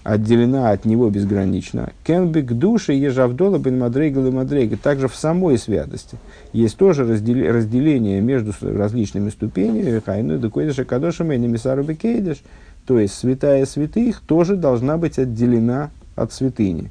отделена 0.07 0.71
от 0.71 0.85
него 0.85 1.09
безгранично. 1.09 1.89
Кенбик 2.05 2.53
души 2.53 2.93
ежавдола 2.93 3.57
бен 3.57 3.77
мадрейга 3.77 4.25
и 4.25 4.31
мадрейга. 4.31 4.77
Также 4.77 5.09
в 5.09 5.15
самой 5.15 5.57
святости 5.57 6.17
есть 6.53 6.77
тоже 6.77 7.05
раздел, 7.05 7.53
разделение 7.53 8.21
между 8.21 8.53
различными 8.61 9.29
ступенями. 9.29 10.01
Хайну 10.05 10.37
декойдыша 10.37 10.85
кадошем 10.85 11.33
и 11.33 11.37
немисару 11.37 11.83
бекейдыш. 11.83 12.37
То 12.85 12.99
есть 12.99 13.15
святая 13.15 13.65
святых 13.65 14.21
тоже 14.21 14.55
должна 14.55 14.97
быть 14.97 15.19
отделена 15.19 15.89
от 16.15 16.31
святыни. 16.31 16.89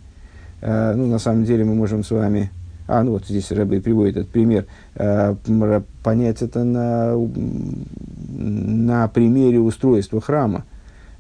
Э, 0.61 0.93
ну, 0.95 1.07
на 1.07 1.19
самом 1.19 1.45
деле 1.45 1.65
мы 1.65 1.75
можем 1.75 2.05
с 2.05 2.11
вами 2.11 2.51
а, 2.87 3.03
ну 3.03 3.13
вот 3.13 3.25
здесь 3.27 3.51
Рэбби 3.51 3.79
приводит 3.79 4.19
этот 4.19 4.29
пример. 4.29 4.67
Э, 4.95 5.35
понять 6.03 6.43
это 6.43 6.65
на, 6.65 7.17
на 8.29 9.09
примере 9.09 9.59
устройства 9.59 10.21
храма. 10.21 10.67
Э, 10.67 10.76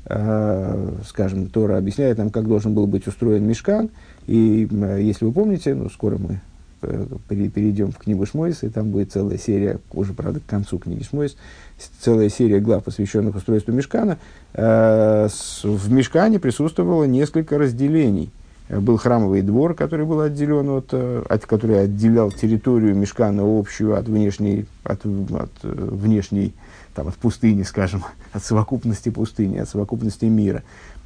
скажем, 0.08 1.48
Тора 1.48 1.78
объясняет 1.78 2.18
нам, 2.18 2.30
как 2.30 2.46
должен 2.46 2.74
был 2.74 2.86
быть 2.86 3.08
устроен 3.08 3.44
мешкан. 3.44 3.90
И 4.28 4.68
э, 4.70 5.00
если 5.02 5.24
вы 5.24 5.32
помните, 5.32 5.74
ну, 5.74 5.90
скоро 5.90 6.16
мы 6.16 6.40
э, 6.82 7.06
перейдем 7.28 7.90
в 7.90 7.98
книгу 7.98 8.24
Шмойс, 8.24 8.62
и 8.62 8.68
там 8.68 8.90
будет 8.90 9.12
целая 9.12 9.36
серия, 9.36 9.80
уже, 9.92 10.12
правда, 10.12 10.38
к 10.38 10.46
концу 10.46 10.78
книги 10.78 11.02
Шмойс, 11.02 11.36
целая 12.00 12.28
серия 12.28 12.60
глав, 12.60 12.84
посвященных 12.84 13.34
устройству 13.34 13.72
мешкана. 13.72 14.18
В 14.52 15.92
мешкане 15.92 16.38
присутствовало 16.38 17.04
несколько 17.04 17.58
разделений. 17.58 18.30
Был 18.68 18.96
храмовый 18.96 19.42
двор, 19.42 19.74
который 19.74 20.06
был 20.06 20.20
отделен 20.20 20.70
от, 20.70 20.94
от 20.94 21.46
который 21.46 21.82
отделял 21.82 22.30
территорию 22.30 22.96
мешкана 22.96 23.42
общую 23.44 23.96
от 23.96 24.06
внешней, 24.06 24.66
от, 24.84 25.04
от 25.04 25.52
внешней 25.62 26.52
там, 26.96 27.08
от 27.08 27.14
пустыни, 27.14 27.62
скажем, 27.62 28.02
от 28.32 28.42
совокупности 28.42 29.10
пустыни, 29.10 29.58
от 29.58 29.68
совокупности 29.68 30.24
мира. 30.24 30.64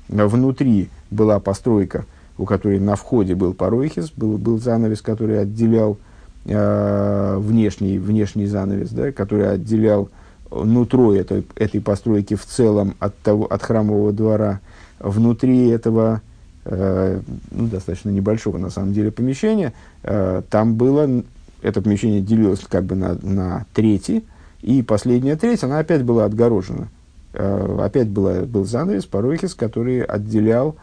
Внутри 0.09 0.89
была 1.11 1.39
постройка, 1.41 2.07
у 2.39 2.47
которой 2.47 2.81
на 2.81 2.97
входе 2.97 3.35
был 3.35 3.53
паройхис, 3.53 4.11
был, 4.17 4.39
был 4.39 4.59
занавес, 4.59 5.03
который 5.03 5.41
отделял 5.41 5.99
э, 6.47 7.37
внешний, 7.39 7.99
внешний 7.99 8.47
занавес, 8.47 8.91
да, 8.91 9.13
который 9.13 9.53
отделял 9.53 10.09
нутро 10.51 11.15
этой, 11.15 11.47
этой 11.57 11.81
постройки 11.81 12.35
в 12.35 12.45
целом 12.45 12.95
от, 12.99 13.17
того, 13.19 13.47
от 13.47 13.63
храмового 13.63 14.13
двора. 14.13 14.61
Внутри 14.99 15.69
этого 15.69 16.23
э, 16.65 17.21
ну, 17.51 17.67
достаточно 17.67 18.11
небольшого 18.11 18.59
на 18.59 18.71
самом 18.71 18.93
деле 18.93 19.11
помещения, 19.13 19.73
э, 20.03 20.43
там 20.51 20.75
было, 20.75 21.23
это 21.63 21.83
помещение 21.83 22.21
делилось 22.21 22.61
как 22.69 22.85
бы 22.85 22.97
на, 22.97 23.17
на 23.23 23.67
трети, 23.75 24.25
и 24.63 24.83
последняя 24.83 25.37
треть, 25.37 25.65
она 25.65 25.79
опять 25.79 26.03
была 26.03 26.25
отгорожена. 26.25 26.89
Э, 27.33 27.79
опять 27.83 28.09
была, 28.09 28.43
был 28.43 28.65
занавес, 28.65 29.07
парохис, 29.07 29.55
который 29.55 30.03
отделял 30.03 30.77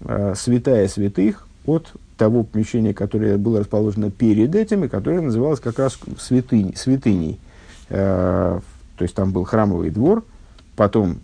э, 0.00 0.34
святая 0.36 0.88
святых 0.88 1.46
от 1.66 1.92
того 2.18 2.44
помещения, 2.44 2.92
которое 2.92 3.38
было 3.38 3.60
расположено 3.60 4.10
перед 4.10 4.54
этим, 4.54 4.84
и 4.84 4.88
которое 4.88 5.20
называлось 5.20 5.60
как 5.60 5.78
раз 5.78 5.98
святынь, 6.18 6.74
святыней. 6.76 7.38
Э, 7.88 8.60
то 8.96 9.02
есть 9.02 9.14
там 9.14 9.32
был 9.32 9.44
храмовый 9.44 9.90
двор, 9.90 10.24
потом 10.76 11.20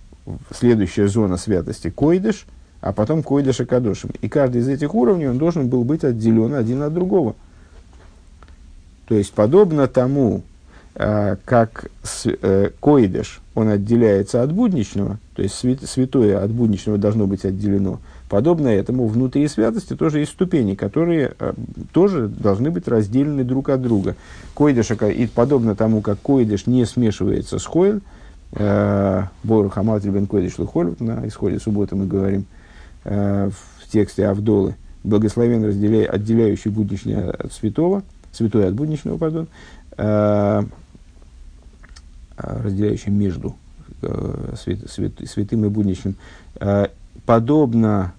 следующая 0.51 1.09
зона 1.09 1.37
святости– 1.37 1.91
койдыш, 1.91 2.47
а 2.81 2.93
потом 2.93 3.23
койдыш 3.23 3.61
и 3.61 3.65
кадошим. 3.65 4.11
И 4.21 4.29
каждый 4.29 4.63
из 4.63 4.69
этих 4.69 4.95
уровней 4.95 5.29
он 5.29 5.39
должен 5.39 5.69
был 5.69 5.85
быть 5.85 6.05
отделен 6.05 6.55
один 6.55 6.83
от 6.83 6.95
другого– 6.95 7.35
То 9.11 9.17
есть, 9.17 9.33
подобно 9.33 9.89
тому, 9.89 10.43
как 11.47 11.87
с, 12.03 12.27
э, 12.27 12.71
коидыш, 12.79 13.41
он 13.55 13.69
отделяется 13.69 14.43
от 14.43 14.53
будничного, 14.53 15.19
то 15.35 15.43
есть 15.43 15.55
свят, 15.55 15.79
святое 15.85 16.43
от 16.43 16.51
будничного 16.51 16.99
должно 16.99 17.27
быть 17.27 17.47
отделено, 17.47 18.01
подобно 18.29 18.69
этому 18.69 19.07
внутри 19.07 19.49
святости 19.49 19.97
тоже 19.97 20.19
есть 20.19 20.33
ступени, 20.33 20.75
которые 20.75 21.33
э, 21.39 21.55
тоже 21.93 22.29
должны 22.29 22.71
быть 22.71 22.87
разделены 22.87 23.45
друг 23.45 23.71
от 23.71 23.81
друга. 23.81 24.15
Коидыш, 24.55 24.91
и 24.91 25.27
подобно 25.27 25.75
тому, 25.75 26.03
как 26.03 26.19
коидыш 26.21 26.67
не 26.67 26.85
смешивается 26.85 27.59
с 27.59 27.65
хойль, 27.65 28.01
э, 28.53 29.23
Бору 29.43 29.71
Хаматри 29.71 30.11
бен 30.11 30.27
Койдыш 30.27 30.59
Лухоль, 30.59 30.97
на 30.99 31.27
исходе 31.27 31.61
субботы 31.61 31.97
мы 31.97 32.07
говорим 32.07 32.45
э, 33.05 33.49
в 33.51 33.89
тексте 33.91 34.27
Авдолы, 34.27 34.75
благословен 35.03 35.65
разделяя, 35.65 36.11
отделяющий 36.11 36.71
будничное 36.71 37.31
от 37.31 37.55
святого, 37.55 38.03
святое 38.33 38.69
от 38.69 38.75
будничного, 38.75 39.17
пардон, 39.17 39.49
э, 42.43 42.63
разделяющий 42.65 43.11
между 43.13 43.55
свят, 44.63 44.79
свят, 44.91 45.13
святым 45.27 45.67
и 45.67 45.69
будничным, 45.69 46.17
подобно, 47.27 48.15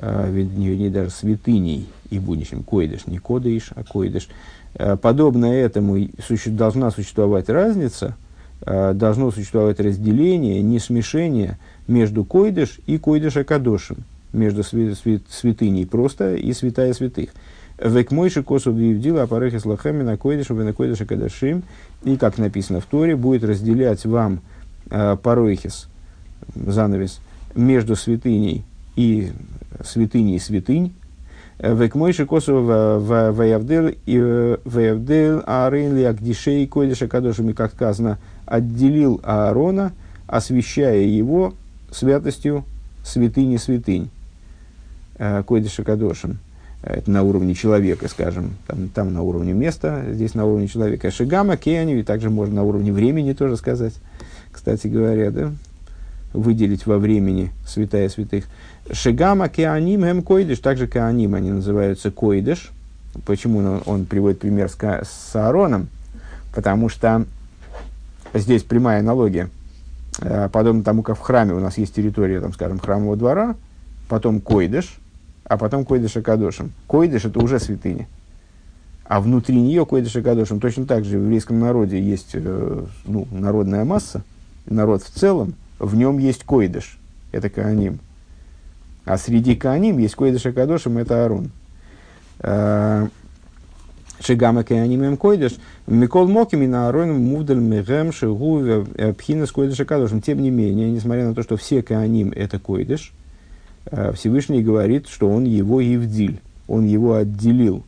не, 0.00 0.76
не 0.78 0.88
даже 0.88 1.10
святыней 1.10 1.86
и 2.08 2.18
будничным, 2.18 2.62
койдыш, 2.62 3.06
не 3.06 3.18
кодыш, 3.18 3.72
а 3.74 3.84
койдыш, 3.84 4.28
подобно 5.02 5.44
этому 5.44 6.08
должна 6.46 6.90
существовать 6.90 7.50
разница– 7.50 8.16
Э, 8.66 8.94
должно 8.94 9.30
существовать 9.30 9.78
разделение, 9.78 10.62
не 10.62 10.78
смешение 10.78 11.58
между 11.86 12.24
койдыш 12.24 12.80
и 12.86 12.96
койдыш 12.96 13.36
акадошем, 13.36 13.98
между 14.32 14.62
свя- 14.62 14.92
свя- 14.92 15.20
святыней 15.28 15.86
просто 15.86 16.34
и 16.34 16.50
святая 16.54 16.94
святых. 16.94 17.30
Век 17.78 18.12
мойши 18.12 18.42
косу 18.42 18.70
вивдила 18.72 19.22
апарехи 19.22 19.58
слахами 19.58 20.02
на 20.02 20.16
койдыш 20.16 20.48
на 20.48 20.72
койдыш 20.72 21.00
акадашим. 21.00 21.62
И, 22.04 22.16
как 22.16 22.38
написано 22.38 22.80
в 22.80 22.84
Торе, 22.84 23.16
будет 23.16 23.44
разделять 23.44 24.04
вам 24.04 24.40
э, 24.90 25.16
занавес, 26.54 27.20
между 27.54 27.96
святыней 27.96 28.64
и 28.96 29.32
святыней 29.82 30.38
святынь, 30.38 30.92
Век 31.58 31.94
мойши 31.94 32.26
косу 32.26 32.62
ваявдел 32.62 33.88
и 34.06 34.56
ваявдел 34.64 35.42
арейн 35.46 35.96
ли 35.96 36.02
агдишей 36.02 36.66
койдыша 36.66 37.06
кадошами, 37.06 37.52
как 37.52 37.72
сказано, 37.72 38.18
отделил 38.44 39.20
Аарона, 39.22 39.92
освящая 40.26 41.02
его 41.02 41.54
святостью 41.92 42.64
святыни 43.04 43.56
святынь, 43.56 44.10
э, 45.18 45.42
койдыша 45.44 45.84
кадошем. 45.84 46.38
Это 46.86 47.10
на 47.10 47.22
уровне 47.22 47.54
человека, 47.54 48.08
скажем, 48.08 48.56
там, 48.66 48.88
там 48.88 49.14
на 49.14 49.22
уровне 49.22 49.54
места, 49.54 50.04
здесь 50.10 50.34
на 50.34 50.44
уровне 50.44 50.68
человека. 50.68 51.10
Шигама, 51.10 51.56
Кеани, 51.56 51.98
и 51.98 52.02
также 52.02 52.28
можно 52.28 52.56
на 52.56 52.62
уровне 52.62 52.92
времени 52.92 53.32
тоже 53.32 53.56
сказать, 53.56 53.94
кстати 54.52 54.86
говоря, 54.86 55.30
да, 55.30 55.52
выделить 56.34 56.84
во 56.84 56.98
времени 56.98 57.52
святая 57.66 58.10
святых. 58.10 58.44
Шигама, 58.92 59.48
Кеаним, 59.48 60.04
Эм 60.04 60.22
Койдыш, 60.22 60.58
также 60.58 60.86
Кеаним, 60.86 61.34
они 61.34 61.52
называются 61.52 62.10
Койдыш. 62.10 62.70
Почему 63.24 63.60
он, 63.60 63.82
он 63.86 64.04
приводит 64.04 64.40
пример 64.40 64.68
с, 64.68 64.76
с 64.76 65.36
Аароном? 65.36 65.88
Потому 66.54 66.90
что 66.90 67.24
здесь 68.34 68.62
прямая 68.62 69.00
аналогия. 69.00 69.48
Э, 70.20 70.50
подобно 70.52 70.82
тому, 70.82 71.02
как 71.02 71.16
в 71.16 71.20
храме 71.20 71.54
у 71.54 71.60
нас 71.60 71.78
есть 71.78 71.94
территория, 71.94 72.40
там, 72.40 72.52
скажем, 72.52 72.78
храмового 72.78 73.16
двора, 73.16 73.56
потом 74.08 74.40
койдыш, 74.40 74.98
а 75.44 75.56
потом 75.56 75.84
койдыш 75.84 76.16
Акадошем. 76.16 76.72
Койдыш– 76.86 77.24
это 77.26 77.38
уже 77.40 77.58
святыня. 77.58 78.06
А 79.04 79.20
внутри 79.20 79.60
нее 79.60 79.84
койдыш 79.84 80.16
Акадошем 80.16 80.60
точно 80.60 80.86
так 80.86 81.04
же 81.04 81.18
в 81.18 81.22
еврейском 81.22 81.60
народе 81.60 82.00
есть 82.00 82.30
э, 82.32 82.84
ну, 83.04 83.28
народная 83.30 83.84
масса, 83.84 84.22
народ 84.66 85.02
в 85.02 85.10
целом, 85.10 85.54
в 85.78 85.94
нем 85.94 86.18
есть 86.18 86.44
койдыш, 86.44 86.98
это 87.32 87.50
Кааним. 87.50 88.00
А 89.04 89.18
среди 89.18 89.54
Кааним 89.54 89.98
есть 89.98 90.14
койдыш 90.14 90.46
Акадошем, 90.46 90.96
это 90.98 91.24
Арон. 91.24 91.50
Э, 92.40 93.08
Шигама 94.20 94.64
Кеанимем 94.64 95.16
Койдыш, 95.16 95.56
Микол 95.86 96.28
Мокими 96.28 96.66
на 96.66 96.88
Ароном 96.88 97.20
Мувдаль 97.20 97.58
Мегем 97.58 98.12
Шигу 98.12 98.86
Пхина 99.18 99.46
с 99.46 99.52
Койдыша 99.52 99.84
Кадошем. 99.84 100.22
Тем 100.22 100.40
не 100.40 100.50
менее, 100.50 100.90
несмотря 100.90 101.26
на 101.26 101.34
то, 101.34 101.42
что 101.42 101.56
все 101.56 101.82
Кеаним 101.82 102.32
это 102.34 102.58
Койдыш, 102.58 103.12
Всевышний 104.14 104.62
говорит, 104.62 105.08
что 105.08 105.28
он 105.28 105.44
его 105.44 105.80
Евдиль, 105.80 106.40
он 106.68 106.86
его 106.86 107.14
отделил. 107.14 107.84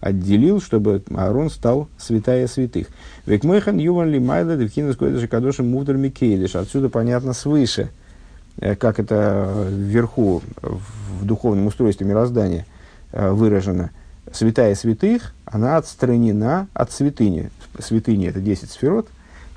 Отделил, 0.00 0.60
чтобы 0.60 1.02
Аарон 1.14 1.50
стал 1.50 1.88
святая 1.98 2.46
святых. 2.46 2.88
Векмехан 3.26 3.78
Юван 3.78 4.10
Лимайла 4.10 4.56
Девхина 4.56 4.92
с 4.92 4.96
Койдыша 4.96 5.28
Кадошем 5.28 5.70
Мувдаль 5.70 5.96
Микейдыш. 5.96 6.56
Отсюда 6.56 6.90
понятно 6.90 7.32
свыше, 7.32 7.88
э, 8.58 8.76
как 8.76 9.00
это 9.00 9.66
вверху 9.70 10.42
в 10.60 11.24
духовном 11.24 11.66
устройстве 11.66 12.06
мироздания 12.06 12.66
выражено– 13.12 13.90
святая 14.32 14.74
святых, 14.74 15.32
она 15.44 15.76
отстранена 15.76 16.68
от 16.74 16.92
святыни. 16.92 17.50
Святыни– 17.78 18.26
это 18.28 18.40
10 18.40 18.70
сферот. 18.70 19.08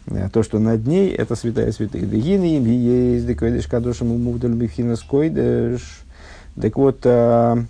Э, 0.10 0.30
то, 0.32 0.44
что 0.44 0.60
над 0.60 0.86
ней, 0.88 1.10
это 1.12 1.36
святая 1.36 1.72
святых. 1.72 2.10
Дегины 2.10 2.58
им 2.58 2.66
есть, 2.66 3.28
декведеш 3.28 3.68
кадошем 3.68 4.12
умувдаль 4.12 4.54
бифхинас 4.54 5.02
койдеш. 5.02 5.82
Так 6.60 6.78
вот, 6.78 7.00
э, 7.04 7.64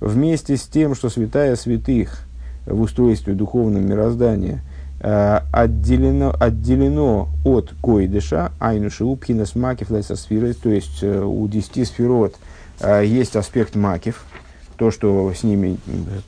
вместе 0.00 0.56
с 0.56 0.62
тем, 0.62 0.94
что 0.94 1.08
святая 1.08 1.56
святых 1.56 2.20
в 2.66 2.80
устройстве 2.80 3.34
духовного 3.34 3.82
мироздания 3.82 4.60
э, 5.00 5.40
отделено, 5.52 6.34
отделено 6.38 7.28
от 7.44 7.74
койдыша, 7.80 8.52
айнуши 8.58 9.04
упхинас 9.04 9.54
макив 9.54 9.90
лайсасфиры, 9.90 10.54
то 10.54 10.70
есть 10.70 11.02
у 11.02 11.46
10 11.46 11.86
сферот 11.86 12.36
есть 13.02 13.36
аспект 13.36 13.76
макив, 13.76 14.24
то, 14.76 14.90
что 14.90 15.32
с 15.32 15.42
ними, 15.42 15.78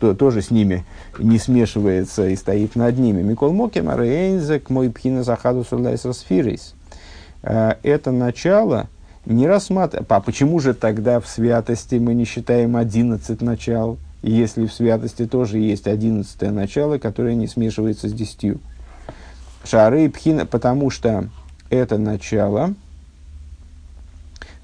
то, 0.00 0.14
тоже 0.14 0.42
с 0.42 0.50
ними 0.50 0.84
не 1.18 1.38
смешивается 1.38 2.28
и 2.28 2.36
стоит 2.36 2.76
над 2.76 2.98
ними. 2.98 3.22
Микол 3.22 3.52
Мокем, 3.52 3.90
Рейнзек, 3.90 4.70
мой 4.70 4.90
пхина 4.90 5.22
захаду 5.22 5.64
сфирис. 5.64 6.74
Э, 7.42 7.74
это 7.82 8.10
начало 8.10 8.88
не 9.24 9.46
рассматривать. 9.46 10.06
А 10.08 10.20
почему 10.20 10.60
же 10.60 10.74
тогда 10.74 11.20
в 11.20 11.26
святости 11.26 11.96
мы 11.96 12.14
не 12.14 12.24
считаем 12.24 12.76
11 12.76 13.40
начал, 13.42 13.98
если 14.22 14.66
в 14.66 14.72
святости 14.72 15.26
тоже 15.26 15.58
есть 15.58 15.86
11 15.86 16.40
начало, 16.52 16.98
которое 16.98 17.34
не 17.34 17.46
смешивается 17.46 18.08
с 18.08 18.12
10? 18.12 18.58
Шары 19.64 20.04
и 20.04 20.08
пхина, 20.08 20.46
потому 20.46 20.90
что 20.90 21.28
это 21.70 21.98
начало– 21.98 22.74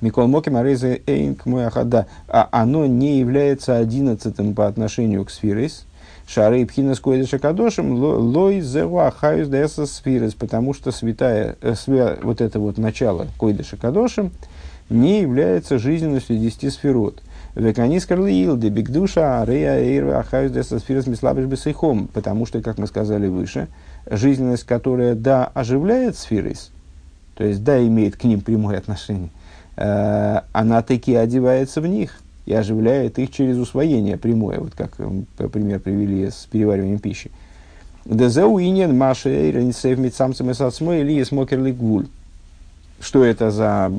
Микол 0.03 0.27
Моким 0.27 0.57
Арейзе 0.57 1.01
Эйнк 1.07 1.47
Муахада, 1.47 2.09
а 2.27 2.49
оно 2.51 2.87
не 2.87 3.21
является 3.21 3.77
одиннадцатым 3.77 4.53
по 4.53 4.67
отношению 4.67 5.25
к 5.25 5.31
сфирис, 5.31 5.87
Шары 6.27 6.63
и 6.63 6.65
Пхина 6.65 6.97
Скойдыша 6.97 7.39
Кадошем, 7.39 7.95
Лой 7.95 8.61
Зева 8.61 9.13
Хаюс 9.13 9.47
Деса 9.47 9.87
Сфирис, 9.87 10.35
потому 10.35 10.75
что 10.75 10.91
святая, 10.91 11.55
э, 11.63 11.77
свя, 11.77 12.19
вот 12.21 12.41
это 12.41 12.59
вот 12.59 12.79
начало 12.79 13.29
Койдыша 13.39 13.77
Кадошем 13.77 14.33
не 14.91 15.21
является 15.21 15.79
жизненностью 15.79 16.37
десяти 16.37 16.69
сферот. 16.71 17.23
Веканис 17.55 18.05
Карлиил, 18.05 18.57
Дебигдуша, 18.57 19.43
Арея 19.43 19.79
Эйрва 19.79 20.19
Ахаюс 20.19 20.51
Деса 20.51 20.81
Сфирис 20.81 21.07
Мислабиш 21.07 21.45
Бесейхом, 21.45 22.09
потому 22.09 22.45
что, 22.45 22.61
как 22.61 22.77
мы 22.77 22.89
сказали 22.89 23.29
выше, 23.29 23.69
жизненность, 24.11 24.65
которая, 24.65 25.15
да, 25.15 25.45
оживляет 25.55 26.19
сфирис, 26.19 26.73
то 27.37 27.45
есть, 27.45 27.63
да, 27.63 27.81
имеет 27.81 28.17
к 28.17 28.25
ним 28.25 28.41
прямое 28.41 28.79
отношение– 28.79 29.31
она 29.75 30.83
таки 30.83 31.15
одевается 31.15 31.81
в 31.81 31.87
них 31.87 32.21
и 32.47 32.53
оживляет 32.53 33.19
их 33.19 33.31
через 33.31 33.57
усвоение 33.57 34.17
прямое, 34.17 34.61
вот 34.61 34.73
как 34.75 34.97
пример 35.51 35.81
привели 35.81 36.29
с 36.31 36.47
перевариванием 36.51 36.99
пищи. 36.99 37.31
Дезауинен 38.05 38.97
Маша 38.97 39.29
Эйренсев 39.29 39.99
Митсамцем 39.99 40.51
и 40.51 40.55
Сацмой 40.55 41.01
или 41.01 41.23
Смокерли 41.23 41.71
Гвуль. 41.71 42.09
Что 43.01 43.25
это 43.25 43.51
за 43.51 43.91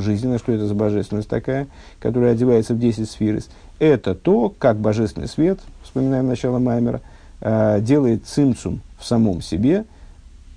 жизненность, 0.00 0.44
что 0.44 0.52
это 0.52 0.66
за 0.66 0.74
божественность 0.74 1.28
такая, 1.28 1.66
которая 2.00 2.32
одевается 2.32 2.74
в 2.74 2.78
10 2.78 3.10
сферис? 3.10 3.48
Это 3.78 4.14
то, 4.14 4.52
как 4.58 4.78
божественный 4.78 5.28
свет, 5.28 5.58
вспоминаем 5.82 6.26
начало 6.26 6.58
Маймера, 6.58 7.00
э, 7.40 7.80
делает 7.80 8.26
цимцум 8.26 8.80
в 8.98 9.06
самом 9.06 9.42
себе 9.42 9.84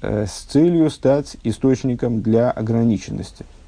э, 0.02 0.26
с 0.26 0.46
целью 0.50 0.90
стать 0.90 1.38
источником 1.44 2.22
для 2.22 2.52
ограниченности– 2.52 3.46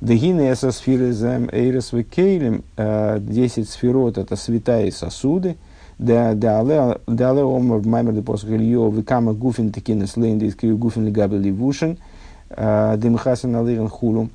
Дегины 0.00 0.42
эса 0.42 0.72
сферы 0.72 1.12
зам 1.12 1.48
эйрес 1.50 1.92
кейлем, 2.10 2.64
10 2.76 3.68
сферот 3.68 4.18
это 4.18 4.36
святая 4.36 4.90
сосуды, 4.90 5.56
да 5.98 6.32
але 6.60 7.42
омар 7.42 7.80
маймер 7.86 8.12
де 8.12 8.20
посох 8.20 8.50
Ильё, 8.50 8.90
векама 8.90 9.32
гуфин 9.32 9.72
текинес 9.72 10.18
лейн, 10.18 10.38
да 10.38 10.44
искрию 10.44 10.76
гуфин 10.76 11.06
легабел 11.06 11.38
ливушин, 11.38 11.96
дымхасен 12.50 13.56
алырен 13.56 13.88
хулу, 13.88 14.28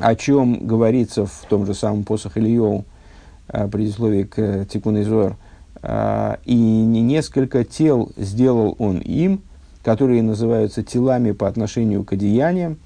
о 0.00 0.16
чем 0.16 0.66
говорится 0.66 1.26
в 1.26 1.44
том 1.48 1.64
же 1.64 1.72
самом 1.72 2.02
посох 2.02 2.36
Ильё, 2.36 2.82
предисловии 3.46 4.24
к 4.24 4.64
Тикун 4.64 5.00
Изор, 5.00 5.36
и 6.44 6.56
несколько 6.56 7.62
тел 7.62 8.10
сделал 8.16 8.74
он 8.80 8.98
им, 8.98 9.42
которые 9.84 10.22
называются 10.24 10.82
телами 10.82 11.30
по 11.30 11.46
отношению 11.46 12.02
к 12.02 12.14
одеяниям. 12.14 12.78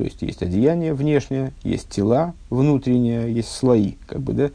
То 0.00 0.04
есть 0.04 0.22
есть 0.22 0.42
одеяние 0.42 0.94
внешнее, 0.94 1.52
есть 1.62 1.90
тела 1.90 2.32
внутренние, 2.48 3.30
есть 3.34 3.54
слои, 3.54 3.96
как 4.06 4.22
бы, 4.22 4.32
да, 4.32 4.50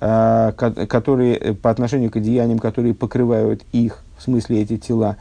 а, 0.00 0.52
которые 0.52 1.36
э, 1.36 1.52
по 1.52 1.68
отношению 1.68 2.10
к 2.10 2.16
одеяниям, 2.16 2.58
которые 2.58 2.94
покрывают 2.94 3.64
их, 3.72 4.02
в 4.16 4.22
смысле 4.22 4.62
эти 4.62 4.78
тела. 4.78 5.18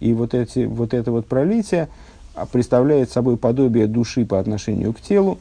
И 0.00 0.14
вот, 0.14 0.32
эти, 0.32 0.64
вот 0.64 0.94
это 0.94 1.12
вот 1.12 1.26
пролитие 1.26 1.90
а, 2.34 2.46
представляет 2.46 3.10
собой 3.10 3.36
подобие 3.36 3.88
души 3.88 4.24
по 4.24 4.40
отношению 4.40 4.94
к 4.94 5.02
телу, 5.02 5.38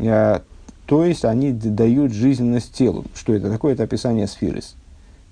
а, 0.00 0.42
то 0.86 1.04
есть 1.04 1.24
они 1.24 1.52
дают 1.52 2.12
жизненность 2.12 2.74
телу. 2.74 3.04
Что 3.14 3.32
это 3.32 3.48
такое? 3.48 3.74
Это 3.74 3.84
описание 3.84 4.26
сфирис. 4.26 4.74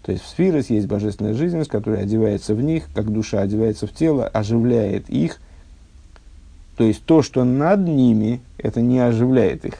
То 0.04 0.12
есть 0.12 0.24
в 0.24 0.28
сфирис 0.28 0.70
есть 0.70 0.86
божественная 0.86 1.34
жизненность, 1.34 1.70
которая 1.70 2.02
одевается 2.02 2.54
в 2.54 2.62
них, 2.62 2.84
как 2.94 3.10
душа 3.10 3.40
одевается 3.40 3.86
в 3.86 3.92
тело, 3.92 4.26
оживляет 4.26 5.08
их– 5.08 5.40
то 6.76 6.84
есть 6.84 7.04
то, 7.04 7.22
что 7.22 7.44
над 7.44 7.86
ними, 7.86 8.40
это 8.58 8.80
не 8.80 8.98
оживляет 8.98 9.64
их. 9.64 9.74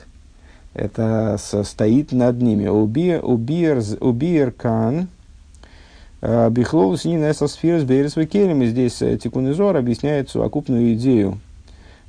Это 0.73 1.37
стоит 1.39 2.11
над 2.11 2.41
ними. 2.41 2.67
Убир 2.67 4.51
кан. 4.51 5.07
Э, 6.21 6.49
Бихлоу 6.49 6.95
с 6.97 7.05
ней 7.05 7.33
сферы 7.33 7.81
с 7.81 7.83
берес 7.83 8.17
И 8.17 8.65
здесь 8.67 9.01
э, 9.01 9.17
Тикун 9.17 9.51
Изор 9.51 9.75
объясняет 9.77 10.29
совокупную 10.29 10.93
идею 10.93 11.39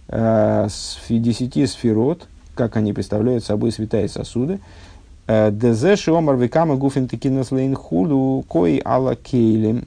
э, 0.08 0.68
десяти 1.08 1.66
сферот, 1.66 2.26
как 2.54 2.76
они 2.76 2.92
представляют 2.92 3.44
собой 3.44 3.72
святая 3.72 4.08
сосуды. 4.08 4.60
Дезе 5.28 5.96
шиомар 5.96 6.36
векама 6.36 6.76
гуфин 6.76 7.08
текинас 7.08 7.50
лейн 7.50 7.74
худу 7.74 8.44
кой 8.48 8.78
ала 8.84 9.16
кейлем. 9.16 9.86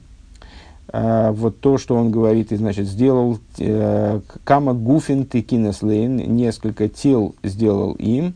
А, 0.92 1.32
вот 1.32 1.60
то, 1.60 1.78
что 1.78 1.94
он 1.94 2.10
говорит, 2.10 2.50
и, 2.52 2.56
значит, 2.56 2.86
сделал 2.88 3.38
э, 3.58 4.20
Кама 4.42 4.74
Гуфин 4.74 5.24
Текинеслейн, 5.24 6.16
несколько 6.16 6.88
тел 6.88 7.34
сделал 7.44 7.92
им. 7.92 8.34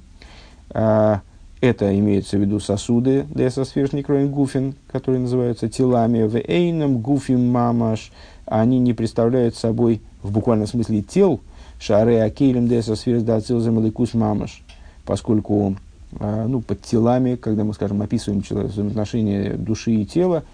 Э, 0.70 1.18
это 1.60 1.98
имеется 1.98 2.36
в 2.36 2.40
виду 2.40 2.60
сосуды 2.60 3.26
Десасфиршник 3.34 4.08
Роин 4.08 4.30
Гуфин, 4.30 4.74
которые 4.92 5.22
называются 5.22 5.68
телами. 5.68 6.24
В 6.24 6.36
Эйном 6.36 6.98
Гуфин 6.98 7.50
Мамаш. 7.50 8.12
Они 8.46 8.78
не 8.78 8.92
представляют 8.92 9.56
собой 9.56 10.00
в 10.22 10.30
буквальном 10.30 10.66
смысле 10.66 11.02
тел. 11.02 11.40
Шары 11.80 12.18
Акейлем 12.18 12.68
Десасфирс 12.68 13.22
Дацилзем 13.22 13.82
Ликус 13.82 14.14
Мамаш. 14.14 14.62
Поскольку 15.04 15.74
ну, 16.20 16.60
под 16.60 16.82
телами, 16.82 17.36
когда 17.36 17.64
мы, 17.64 17.74
скажем, 17.74 18.02
описываем 18.02 18.40
взаимоотношения 18.40 19.54
души 19.54 19.92
и 19.92 20.06
тела, 20.06 20.44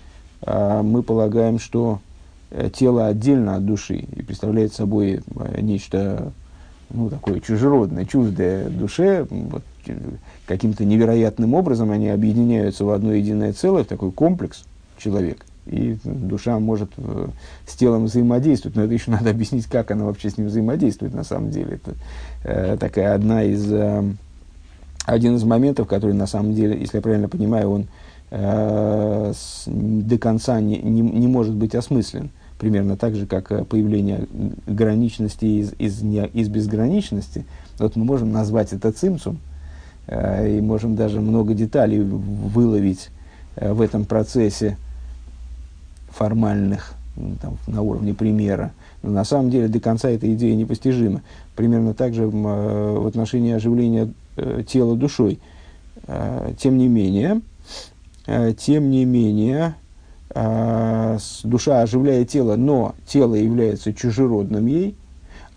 а, 0.42 0.82
мы 0.82 1.02
полагаем, 1.02 1.58
что 1.58 2.00
э, 2.50 2.70
тело 2.74 3.06
отдельно 3.06 3.56
от 3.56 3.66
души 3.66 3.96
и 3.96 4.22
представляет 4.22 4.72
собой 4.72 5.20
э, 5.36 5.60
нечто 5.60 6.32
ну, 6.90 7.10
такое 7.10 7.40
чужеродное, 7.40 8.04
чуждое 8.04 8.68
душе, 8.68 9.26
вот, 9.30 9.62
каким-то 10.46 10.84
невероятным 10.84 11.54
образом 11.54 11.90
они 11.90 12.08
объединяются 12.08 12.84
в 12.84 12.90
одно 12.90 13.12
единое 13.12 13.52
целое, 13.52 13.84
в 13.84 13.88
такой 13.88 14.12
комплекс 14.12 14.64
человек. 14.98 15.44
И 15.66 15.96
душа 16.04 16.58
может 16.58 16.90
э, 16.96 17.28
с 17.66 17.74
телом 17.74 18.06
взаимодействовать, 18.06 18.76
но 18.76 18.84
это 18.84 18.94
еще 18.94 19.10
надо 19.10 19.30
объяснить, 19.30 19.66
как 19.66 19.90
она 19.90 20.04
вообще 20.04 20.30
с 20.30 20.38
ним 20.38 20.48
взаимодействует 20.48 21.14
на 21.14 21.22
самом 21.22 21.50
деле. 21.50 21.78
Это 21.84 21.94
э, 22.44 22.76
такая 22.78 23.14
одна 23.14 23.44
из, 23.44 23.70
э, 23.70 24.02
один 25.10 25.36
из 25.36 25.44
моментов, 25.44 25.88
который 25.88 26.14
на 26.14 26.26
самом 26.26 26.54
деле, 26.54 26.78
если 26.78 26.98
я 26.98 27.02
правильно 27.02 27.28
понимаю, 27.28 27.70
он 27.70 27.86
э, 28.30 29.32
до 29.66 30.18
конца 30.18 30.60
не, 30.60 30.78
не, 30.78 31.00
не 31.00 31.26
может 31.26 31.54
быть 31.54 31.74
осмыслен. 31.74 32.30
Примерно 32.58 32.96
так 32.96 33.14
же, 33.14 33.26
как 33.26 33.50
э, 33.50 33.64
появление 33.64 34.26
граничности 34.66 35.44
из, 35.44 35.72
из, 35.78 36.02
не, 36.02 36.26
из 36.26 36.48
безграничности. 36.48 37.44
Вот 37.78 37.96
мы 37.96 38.04
можем 38.04 38.30
назвать 38.30 38.72
это 38.72 38.92
цимцум, 38.92 39.38
э, 40.06 40.58
и 40.58 40.60
можем 40.60 40.94
даже 40.94 41.20
много 41.20 41.54
деталей 41.54 42.00
выловить 42.00 43.10
э, 43.56 43.72
в 43.72 43.80
этом 43.80 44.04
процессе 44.04 44.76
формальных, 46.10 46.94
там, 47.40 47.56
на 47.66 47.82
уровне 47.82 48.14
примера. 48.14 48.72
Но 49.02 49.10
на 49.10 49.24
самом 49.24 49.50
деле 49.50 49.66
до 49.66 49.80
конца 49.80 50.08
эта 50.08 50.32
идея 50.34 50.54
непостижима. 50.54 51.22
Примерно 51.56 51.94
так 51.94 52.14
же 52.14 52.24
э, 52.24 52.26
в 52.26 53.06
отношении 53.06 53.52
оживления 53.52 54.10
тела 54.66 54.96
душой. 54.96 55.38
Э, 56.06 56.52
тем 56.58 56.78
не 56.78 56.88
менее, 56.88 57.40
Э, 58.32 58.52
тем 58.56 58.90
не 58.90 59.04
менее, 59.04 59.74
э, 60.32 61.18
душа 61.42 61.82
оживляет 61.82 62.28
тело, 62.28 62.54
но 62.54 62.94
тело 63.04 63.34
является 63.34 63.92
чужеродным 63.92 64.66
ей, 64.66 64.94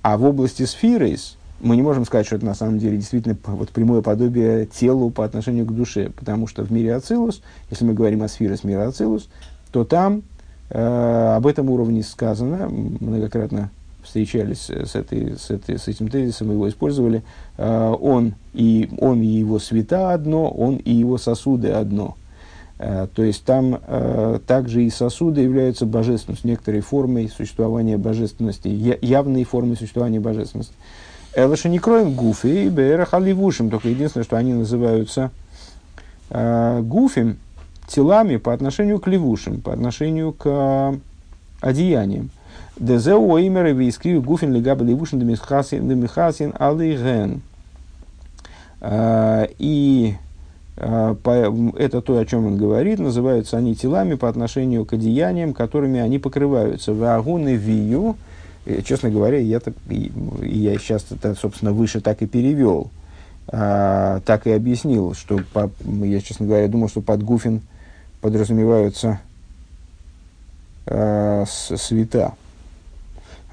а 0.02 0.18
в 0.18 0.24
области 0.24 0.64
сферы 0.64 1.16
мы 1.62 1.76
не 1.76 1.84
можем 1.84 2.04
сказать, 2.04 2.26
что 2.26 2.38
это 2.38 2.46
на 2.48 2.56
самом 2.56 2.80
деле 2.80 2.98
действительно 2.98 3.38
вот 3.46 3.70
прямое 3.70 4.02
подобие 4.02 4.66
телу 4.66 5.12
по 5.12 5.24
отношению 5.24 5.68
к 5.68 5.76
душе, 5.76 6.10
потому 6.10 6.48
что 6.48 6.64
в 6.64 6.72
мире 6.72 6.96
Ацилус, 6.96 7.44
если 7.70 7.86
мы 7.86 7.94
говорим 7.94 8.24
о 8.24 8.28
сфере 8.28 8.58
мира 8.64 8.88
Ацилус, 8.88 9.30
то 9.72 9.84
там 9.86 10.24
э, 10.72 11.34
об 11.38 11.46
этом 11.46 11.70
уровне 11.70 12.02
сказано, 12.02 12.70
многократно 12.70 13.70
встречались 14.14 14.70
с, 14.70 14.96
этой, 14.96 15.38
с, 15.38 15.50
этой, 15.50 15.80
с 15.80 15.88
этим 15.88 16.08
тезисом, 16.08 16.52
его 16.52 16.70
использовали, 16.70 17.24
э, 17.58 17.96
он, 18.00 18.36
и, 18.54 18.90
он 19.00 19.22
и 19.22 19.28
его 19.28 19.60
света 19.60 20.14
одно, 20.14 20.50
он 20.50 20.78
и 20.78 20.92
его 20.92 21.18
сосуды 21.18 21.70
одно– 21.72 22.18
Э, 22.80 23.08
то 23.14 23.24
есть 23.24 23.46
там 23.46 23.80
э, 23.88 24.40
также 24.46 24.84
и 24.84 24.90
сосуды 24.90 25.42
являются 25.42 25.86
божественностью, 25.86 26.50
некоторой 26.50 26.82
формой 26.82 27.30
существования 27.30 27.98
божественности, 27.98 28.68
явной 28.68 29.46
формой 29.46 29.78
существования 29.78 30.20
божественности. 30.20 30.74
Элыша 31.36 31.70
не 31.70 31.80
кроем 31.80 32.14
гуфи 32.14 32.66
и 32.66 32.70
берахаливушим, 32.70 33.70
только 33.70 33.88
единственное, 33.88 34.26
что 34.26 34.38
они 34.38 34.54
называются 34.54 35.32
гуфим, 36.30 37.38
телами 37.88 38.38
по 38.38 38.54
отношению 38.54 39.00
к 39.00 39.08
левушим, 39.08 39.62
по 39.62 39.74
отношению 39.74 40.34
к 40.34 40.96
одеяниям. 41.62 42.30
Дезеу 42.78 43.38
имер 43.38 43.68
и 43.68 43.74
вискрию 43.74 44.22
гуфин 44.22 44.54
легаба 44.54 44.84
левушин 44.84 45.20
демихасин 45.20 46.54
алиген. 46.58 47.42
Э, 48.82 49.48
и 49.60 50.16
а, 50.76 51.16
это 51.78 52.02
то, 52.02 52.18
о 52.18 52.26
чем 52.26 52.48
он 52.48 52.58
говорит, 52.58 53.00
называются 53.00 53.58
они 53.58 53.76
телами 53.76 54.16
по 54.16 54.28
отношению 54.28 54.86
к 54.86 54.94
одеяниям, 54.94 55.54
которыми 55.54 56.00
они 56.00 56.18
покрываются. 56.18 56.94
Вагун 56.94 57.48
и 57.48 57.56
вию, 57.56 58.18
честно 58.84 59.10
говоря, 59.12 59.38
я, 59.38 59.60
так, 59.60 59.76
я 59.90 60.78
сейчас 60.80 61.06
это, 61.12 61.36
собственно, 61.36 61.72
выше 61.72 62.02
так 62.02 62.22
и 62.24 62.28
перевел, 62.28 62.90
а, 63.48 64.22
так 64.22 64.48
и 64.48 64.52
объяснил, 64.52 65.14
что, 65.14 65.40
я, 65.86 66.22
честно 66.22 66.48
говоря, 66.48 66.68
думал, 66.68 66.90
что 66.90 67.02
под 67.02 67.22
Гуфин 67.22 67.62
подразумеваются 68.22 69.20
а, 70.88 71.46
света, 71.46 72.34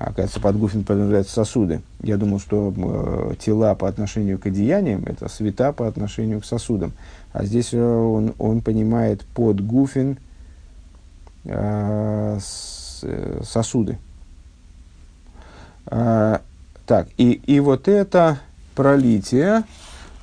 оказывается, 0.01 0.41
под 0.41 0.57
Гуфин 0.59 0.83
подразумеваются 0.83 1.35
сосуды. 1.35 1.83
Я 2.03 2.17
думал, 2.17 2.41
что 2.41 2.73
э, 2.75 3.35
тела 3.39 3.75
по 3.75 3.87
отношению 3.87 4.39
к 4.39 4.47
одеяниям– 4.47 5.05
это 5.07 5.29
света 5.29 5.73
по 5.73 5.87
отношению 5.87 6.41
к 6.41 6.47
сосудам. 6.47 6.93
А 7.35 7.45
здесь 7.45 7.75
э, 7.75 7.79
он, 7.79 8.35
он 8.39 8.63
понимает 8.63 9.27
под 9.35 9.61
Гуфин 9.61 10.17
э, 11.45 12.39
с, 12.41 13.01
э, 13.03 13.43
сосуды. 13.45 13.99
А, 15.87 16.41
так, 16.87 17.09
и, 17.19 17.33
и 17.33 17.61
вот 17.61 17.87
это 17.87 18.39
пролитие, 18.75 19.65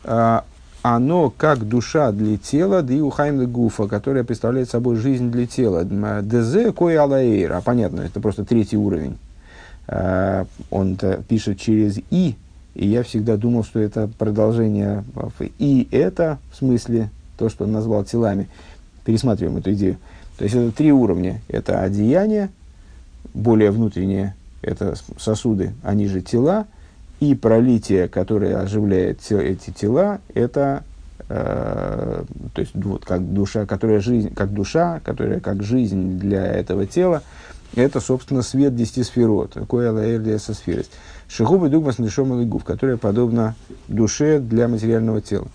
а, 0.03 0.43
оно 0.81 1.29
как 1.29 1.67
душа 1.67 2.11
для 2.11 2.37
тела, 2.37 2.81
да 2.81 2.93
и 2.95 2.99
ухайм 2.99 3.45
гуфа, 3.51 3.87
которая 3.87 4.23
представляет 4.23 4.69
собой 4.69 4.95
жизнь 4.95 5.29
для 5.29 5.45
тела. 5.45 5.83
ДЗ 5.83 6.73
кой 6.73 6.97
алаэйра, 6.97 7.61
понятно, 7.61 8.01
это 8.01 8.19
просто 8.19 8.43
третий 8.45 8.77
уровень 8.77 9.17
Э, 9.17 9.26
он 9.87 10.97
пишет 11.27 11.59
через 11.59 11.99
«и», 12.09 12.35
и 12.75 12.87
я 12.87 13.03
всегда 13.03 13.37
думал, 13.37 13.63
что 13.63 13.79
это 13.79 14.09
продолжение 14.19 15.03
«и» 15.57 15.87
это, 15.91 16.37
в 16.51 16.57
смысле, 16.57 17.09
то, 17.37 17.49
что 17.49 17.63
он 17.63 17.71
назвал 17.71 18.03
телами. 18.03 18.47
Пересматриваем 19.05 19.57
эту 19.57 19.73
идею. 19.73 19.97
То 20.37 20.43
есть 20.43 20.55
это 20.55 20.71
три 20.71 20.91
уровня. 20.91 21.41
Это 21.47 21.81
одеяние, 21.81 22.49
более 23.33 23.71
внутреннее, 23.71 24.35
это 24.61 24.95
сосуды, 25.17 25.73
они 25.83 26.07
же 26.07 26.21
тела, 26.21 26.67
и 27.19 27.33
пролитие, 27.33 28.07
которое 28.07 28.57
оживляет 28.57 29.19
эти 29.31 29.71
тела, 29.71 30.19
это 30.33 30.83
э, 31.29 32.23
то 32.53 32.61
есть 32.61 32.75
вот 32.75 33.05
как 33.05 33.33
душа, 33.33 33.65
которая 33.65 33.99
жизнь, 34.01 34.33
как 34.33 34.53
душа, 34.53 35.01
которая 35.03 35.39
как 35.39 35.63
жизнь 35.63 36.19
для 36.19 36.45
этого 36.45 36.85
тела, 36.85 37.23
это, 37.75 37.99
собственно, 37.99 38.41
свет 38.41 38.75
десяти 38.75 39.03
сферот. 39.03 39.53
Такое 39.53 39.89
алаэль 39.89 40.39
со 40.39 40.53
сферость. 40.53 40.91
Шихубы 41.27 41.69
дугмас 41.69 41.99
нишом 41.99 42.47
гуф, 42.49 42.63
которая 42.63 42.97
подобна 42.97 43.55
душе 43.87 44.39
для 44.39 44.67
материального 44.67 45.21
тела. 45.21 45.47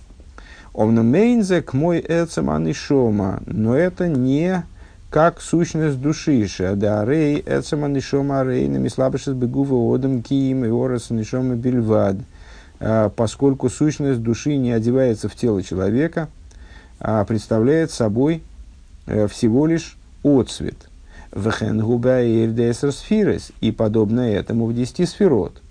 Омнамейнзек 0.75 1.73
мой 1.73 2.01
эцеманишома, 2.01 3.43
но 3.47 3.77
это 3.77 4.09
не 4.09 4.65
как 5.11 5.41
сущность 5.43 6.01
души. 6.01 6.49
Да 6.77 7.05
рей 7.05 7.43
эцеманишома 7.45 8.45
рей 8.45 8.69
намислабышес 8.69 9.35
бегува 9.35 9.95
одам 9.95 10.23
киим 10.23 10.65
и 10.65 10.69
орас 10.69 11.11
нишома 11.11 11.55
бельвад. 11.55 12.17
А, 12.81 13.11
поскольку 13.11 13.69
сущность 13.69 14.23
души 14.23 14.57
не 14.57 14.73
одевается 14.73 15.29
в 15.29 15.35
тело 15.35 15.63
человека, 15.63 16.29
а 16.99 17.25
представляет 17.25 17.91
собой 17.91 18.43
э, 19.07 19.27
всего 19.29 19.67
лишь 19.67 19.97
отцвет. 20.25 20.77
И 21.35 22.73
сфирес, 22.91 23.53
и 23.61 23.73
подобно 23.73 24.21
этому 24.21 24.67
в 24.67 24.75
десяти 24.75 25.07
сферот. 25.07 25.63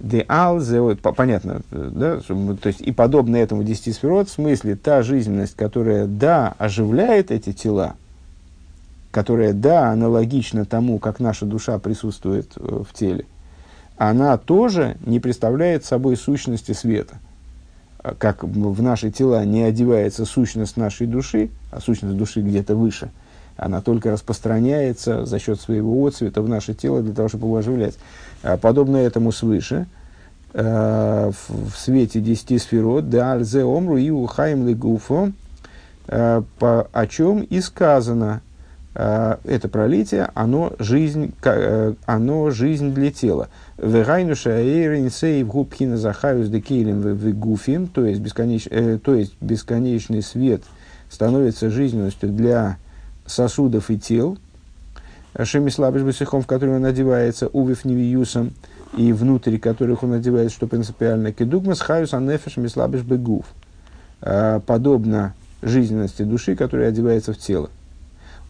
Де 0.00 0.24
алзе, 0.28 0.96
понятно, 0.96 1.60
да, 1.70 2.20
то 2.20 2.66
есть 2.66 2.80
и 2.80 2.90
подобно 2.90 3.36
этому 3.36 3.62
десяти 3.62 3.92
сферот, 3.92 4.28
в 4.28 4.32
смысле 4.32 4.74
та 4.74 5.02
жизненность, 5.02 5.54
которая, 5.54 6.06
да, 6.06 6.54
оживляет 6.58 7.30
эти 7.30 7.52
тела, 7.52 7.96
которая, 9.10 9.52
да, 9.52 9.90
аналогична 9.90 10.64
тому, 10.64 10.98
как 10.98 11.20
наша 11.20 11.44
душа 11.44 11.78
присутствует 11.78 12.50
э, 12.56 12.82
в 12.88 12.94
теле, 12.94 13.26
она 13.98 14.38
тоже 14.38 14.96
не 15.04 15.20
представляет 15.20 15.84
собой 15.84 16.16
сущности 16.16 16.72
света. 16.72 17.18
Как 18.18 18.42
в 18.42 18.82
наши 18.82 19.10
тела 19.10 19.44
не 19.44 19.62
одевается 19.62 20.24
сущность 20.24 20.78
нашей 20.78 21.06
души, 21.06 21.50
а 21.70 21.80
сущность 21.80 22.16
души 22.16 22.40
где-то 22.40 22.74
выше, 22.74 23.10
она 23.60 23.82
только 23.82 24.10
распространяется 24.10 25.26
за 25.26 25.38
счет 25.38 25.60
своего 25.60 26.06
отцвета 26.06 26.40
в 26.40 26.48
наше 26.48 26.72
тело 26.72 27.02
для 27.02 27.12
того, 27.12 27.28
чтобы 27.28 27.46
его 27.46 27.58
оживлять. 27.58 27.94
А 28.42 28.56
подобно 28.56 28.96
этому 28.96 29.32
свыше, 29.32 29.86
э, 30.54 31.30
в, 31.48 31.76
свете 31.76 32.20
десяти 32.20 32.58
сферот, 32.58 33.10
да 33.10 33.32
альзе 33.32 33.62
омру 33.62 33.98
и 33.98 34.08
ухаим 34.08 34.66
легуфо, 34.66 35.32
э, 36.08 36.42
о 36.58 37.06
чем 37.06 37.42
и 37.42 37.60
сказано, 37.60 38.40
э, 38.94 39.36
это 39.44 39.68
пролитие, 39.68 40.30
оно 40.32 40.72
жизнь, 40.78 41.34
оно 42.06 42.50
жизнь 42.50 42.94
для 42.94 43.12
тела. 43.12 43.50
Вегайнуша 43.76 44.58
эйрин 44.58 45.10
сейв 45.10 45.48
губхина 45.48 45.98
захаюс 45.98 46.48
декейлем 46.48 47.02
вегуфим, 47.02 47.88
то 47.88 48.06
есть 48.06 48.20
бесконечный 48.20 50.22
свет 50.22 50.62
становится 51.10 51.68
жизненностью 51.68 52.30
для 52.30 52.78
сосудов 53.30 53.90
и 53.90 53.98
тел, 53.98 54.38
Шемислабиш 55.40 56.02
Бесихом, 56.02 56.42
в 56.42 56.46
который 56.46 56.76
он 56.76 56.84
одевается, 56.84 57.48
Увив 57.48 57.84
Невиюсом, 57.84 58.52
и 58.96 59.12
внутрь 59.12 59.58
которых 59.58 60.02
он 60.02 60.14
одевается, 60.14 60.56
что 60.56 60.66
принципиально, 60.66 61.32
Кедугмас 61.32 61.80
Хаюс 61.80 62.12
Анефеш 62.12 62.56
Мислабиш 62.56 63.02
Бегув, 63.02 63.44
а, 64.20 64.60
подобно 64.60 65.34
жизненности 65.62 66.22
души, 66.22 66.56
которая 66.56 66.88
одевается 66.88 67.32
в 67.32 67.38
тело. 67.38 67.70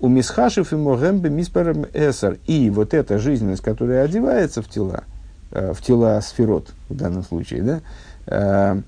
У 0.01 0.09
Мисхашев 0.09 0.73
и 0.73 0.77
Могембе 0.77 1.29
Миспарем 1.29 1.85
Эсар, 1.93 2.39
и 2.47 2.71
вот 2.71 2.95
эта 2.95 3.19
жизненность, 3.19 3.63
которая 3.63 4.05
одевается 4.05 4.63
в 4.63 4.69
тела, 4.69 5.05
а, 5.53 5.75
в 5.75 5.83
тела 5.83 6.19
сферот 6.23 6.69
в 6.89 6.97
данном 6.97 7.23
случае, 7.23 7.63
да, 7.63 7.81
а, 8.27 8.81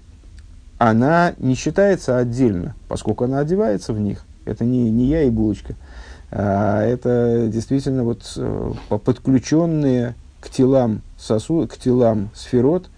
она 0.78 1.34
не 1.38 1.54
считается 1.54 2.16
отдельно, 2.16 2.74
поскольку 2.88 3.24
она 3.24 3.40
одевается 3.40 3.92
в 3.92 4.00
них. 4.00 4.24
Это 4.44 4.64
не, 4.64 4.90
не 4.90 5.06
я 5.06 5.22
и 5.22 5.30
булочка. 5.30 5.74
А 6.30 6.82
это 6.82 7.48
действительно 7.48 8.04
вот 8.04 8.32
э, 8.36 8.72
подключенные 8.88 10.14
к 10.40 10.48
телам 10.48 11.02
сосуд, 11.18 11.70
к 11.70 11.76
телам 11.76 12.30
сферот, 12.34 12.88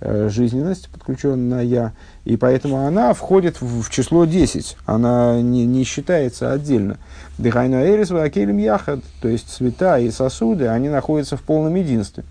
э, 0.00 0.28
жизненность 0.28 0.90
подключенная, 0.90 1.94
и 2.26 2.36
поэтому 2.36 2.86
она 2.86 3.14
входит 3.14 3.62
в, 3.62 3.82
в 3.82 3.90
число 3.90 4.26
10, 4.26 4.76
она 4.84 5.40
не, 5.40 5.64
не 5.64 5.84
считается 5.84 6.52
отдельно. 6.52 6.98
Дыхайна 7.38 7.82
эрис 7.86 8.10
вакелем 8.10 8.58
яхад, 8.58 9.00
то 9.22 9.28
есть 9.28 9.48
цвета 9.48 9.98
и 9.98 10.10
сосуды, 10.10 10.68
они 10.68 10.90
находятся 10.90 11.38
в 11.38 11.42
полном 11.42 11.74
единстве. 11.74 12.24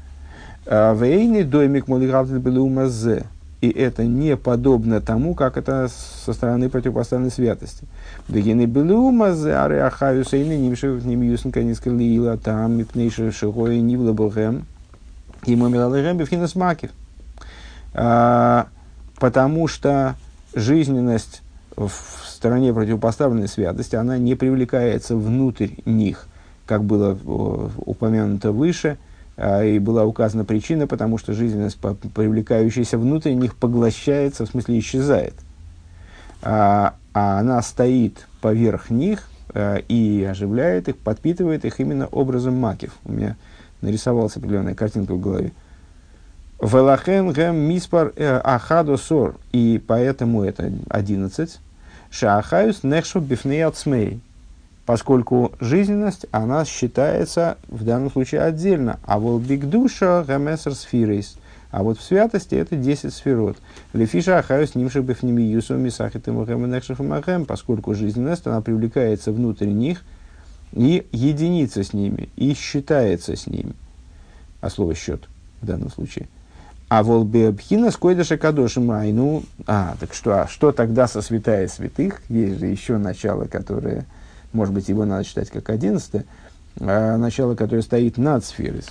А 0.67 0.93
Вейни 0.93 1.41
доймик 1.41 1.87
молигавдель 1.87 2.57
умазе, 2.59 3.25
и 3.61 3.69
это 3.69 4.03
не 4.05 4.35
подобно 4.35 5.01
тому, 5.01 5.35
как 5.35 5.55
это 5.55 5.87
со 6.25 6.33
стороны 6.33 6.67
противопоставленной 6.67 7.31
святости. 7.31 7.85
Дагины 8.27 8.65
белума 8.65 9.33
зары 9.33 9.79
ахавюса 9.79 10.37
и 10.37 10.43
нимшев 10.43 11.05
ним 11.05 11.21
юсенка 11.21 11.63
нискалила 11.63 12.37
там 12.37 12.77
мипнейши 12.77 13.31
шигой 13.31 13.79
нивла 13.79 14.13
богем 14.13 14.65
и 15.45 15.55
мамилалэгэм 15.55 16.17
бифхинас 16.17 16.55
макив. 16.55 16.89
А, 17.93 18.67
потому 19.19 19.67
что 19.67 20.15
жизненность 20.55 21.43
в 21.75 21.91
стороне 22.27 22.73
противопоставленной 22.73 23.47
святости, 23.47 23.95
она 23.95 24.17
не 24.17 24.33
привлекается 24.33 25.15
внутрь 25.15 25.69
них, 25.85 26.25
как 26.65 26.83
было 26.83 27.15
упомянуто 27.85 28.51
выше– 28.51 28.97
и 29.37 29.79
была 29.79 30.05
указана 30.05 30.45
причина, 30.45 30.87
потому 30.87 31.17
что 31.17 31.33
жизненность, 31.33 31.79
привлекающаяся 31.79 32.97
внутрь 32.97 33.31
них, 33.31 33.55
поглощается, 33.55 34.45
в 34.45 34.49
смысле 34.49 34.79
исчезает. 34.79 35.33
А, 36.43 36.95
а 37.13 37.39
она 37.39 37.61
стоит 37.61 38.27
поверх 38.41 38.89
них 38.89 39.29
а, 39.53 39.77
и 39.77 40.23
оживляет 40.23 40.89
их, 40.89 40.97
подпитывает 40.97 41.65
их 41.65 41.79
именно 41.79 42.07
образом 42.07 42.55
макив. 42.55 42.93
У 43.05 43.13
меня 43.13 43.35
нарисовалась 43.81 44.35
определенная 44.35 44.75
картинка 44.75 45.13
в 45.13 45.21
голове. 45.21 45.51
Велахен 46.61 47.31
гэм 47.31 47.55
миспар 47.55 48.13
э, 48.15 48.37
ахадо 48.37 48.97
сор. 48.97 49.37
И 49.51 49.81
поэтому 49.85 50.43
это 50.43 50.71
11. 50.89 51.59
Шаахаюс 52.11 52.83
нехшу 52.83 53.19
бифней 53.19 53.65
ацмей 53.65 54.19
поскольку 54.85 55.51
жизненность, 55.59 56.25
она 56.31 56.65
считается 56.65 57.57
в 57.67 57.83
данном 57.83 58.11
случае 58.11 58.41
отдельно. 58.41 58.99
А 59.03 59.19
вот 59.19 59.41
бигдуша 59.41 60.23
гамесер 60.27 60.75
сфирейс. 60.75 61.37
А 61.71 61.83
вот 61.83 61.97
в 61.97 62.03
святости 62.03 62.55
это 62.55 62.75
10 62.75 63.13
сферот. 63.13 63.57
Лефиша 63.93 64.39
ахаюс 64.39 64.75
нимших 64.75 65.05
бифними 65.05 65.41
юсом 65.41 65.81
мисахитым 65.81 66.35
мэм, 66.35 67.45
поскольку 67.45 67.93
жизненность, 67.93 68.45
она 68.45 68.61
привлекается 68.61 69.31
внутрь 69.31 69.67
них 69.67 70.03
и 70.73 71.07
единится 71.11 71.83
с 71.83 71.93
ними, 71.93 72.29
и 72.35 72.53
считается 72.53 73.35
с 73.35 73.47
ними. 73.47 73.73
А 74.59 74.69
слово 74.69 74.95
счет 74.95 75.29
в 75.61 75.65
данном 75.65 75.89
случае. 75.89 76.27
А 76.89 77.03
волбеабхина 77.03 77.89
скойдаша 77.89 78.37
кадоши 78.37 78.81
майну. 78.81 79.43
А, 79.65 79.95
так 79.97 80.13
что, 80.13 80.41
а 80.41 80.47
что 80.47 80.73
тогда 80.73 81.07
со 81.07 81.21
святая 81.21 81.69
святых? 81.69 82.21
Есть 82.27 82.59
же 82.59 82.65
еще 82.65 82.97
начало, 82.97 83.45
которое 83.45 84.05
может 84.53 84.73
быть, 84.73 84.89
его 84.89 85.05
надо 85.05 85.23
читать 85.23 85.49
как 85.49 85.69
одиннадцатое, 85.69 86.25
а 86.79 87.17
начало, 87.17 87.55
которое 87.55 87.81
стоит 87.81 88.17
над 88.17 88.45
сферой. 88.45 88.83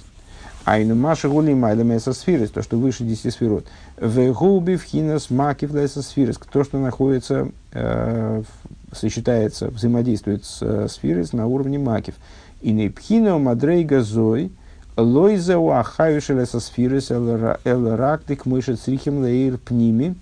Айну 0.64 0.94
Маша 0.94 1.28
Гули 1.28 1.54
Майда 1.54 1.98
сферис, 2.12 2.50
то, 2.50 2.62
что 2.62 2.76
выше 2.76 3.04
десяти 3.04 3.30
сферот. 3.30 3.66
В 3.96 4.32
Губи 4.32 4.76
в 4.76 4.82
Хинас 4.82 5.30
Макив 5.30 5.70
сферис, 5.88 6.38
то, 6.52 6.64
что 6.64 6.78
находится, 6.78 7.48
э, 7.72 8.42
сочетается, 8.92 9.68
взаимодействует 9.68 10.44
с 10.44 10.58
э, 10.60 10.86
сферис 10.88 11.32
на 11.32 11.46
уровне 11.46 11.78
Макив. 11.78 12.14
И 12.60 12.72
не 12.72 12.90
пхина 12.90 13.38
мадрей 13.38 13.84
газой, 13.84 14.52
лойзе 14.96 15.56
у 15.56 15.70
ахаюшеля 15.70 16.44
со 16.44 16.60
сферис 16.60 17.10
эл 17.10 17.96
рактик 17.96 18.44
мышет 18.44 18.80
срихим 18.80 19.22
лейр 19.22 19.56
пними. 19.56 20.14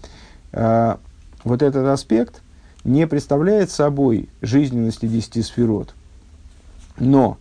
Э, 0.53 0.97
вот 1.43 1.62
этот 1.62 1.86
аспект– 1.86 2.43
не 2.89 3.07
представляет 3.07 3.70
собой 3.70 4.28
жизненности 4.41 5.07
десяти 5.07 5.43
сферот. 5.43 5.95
Но 6.99 7.36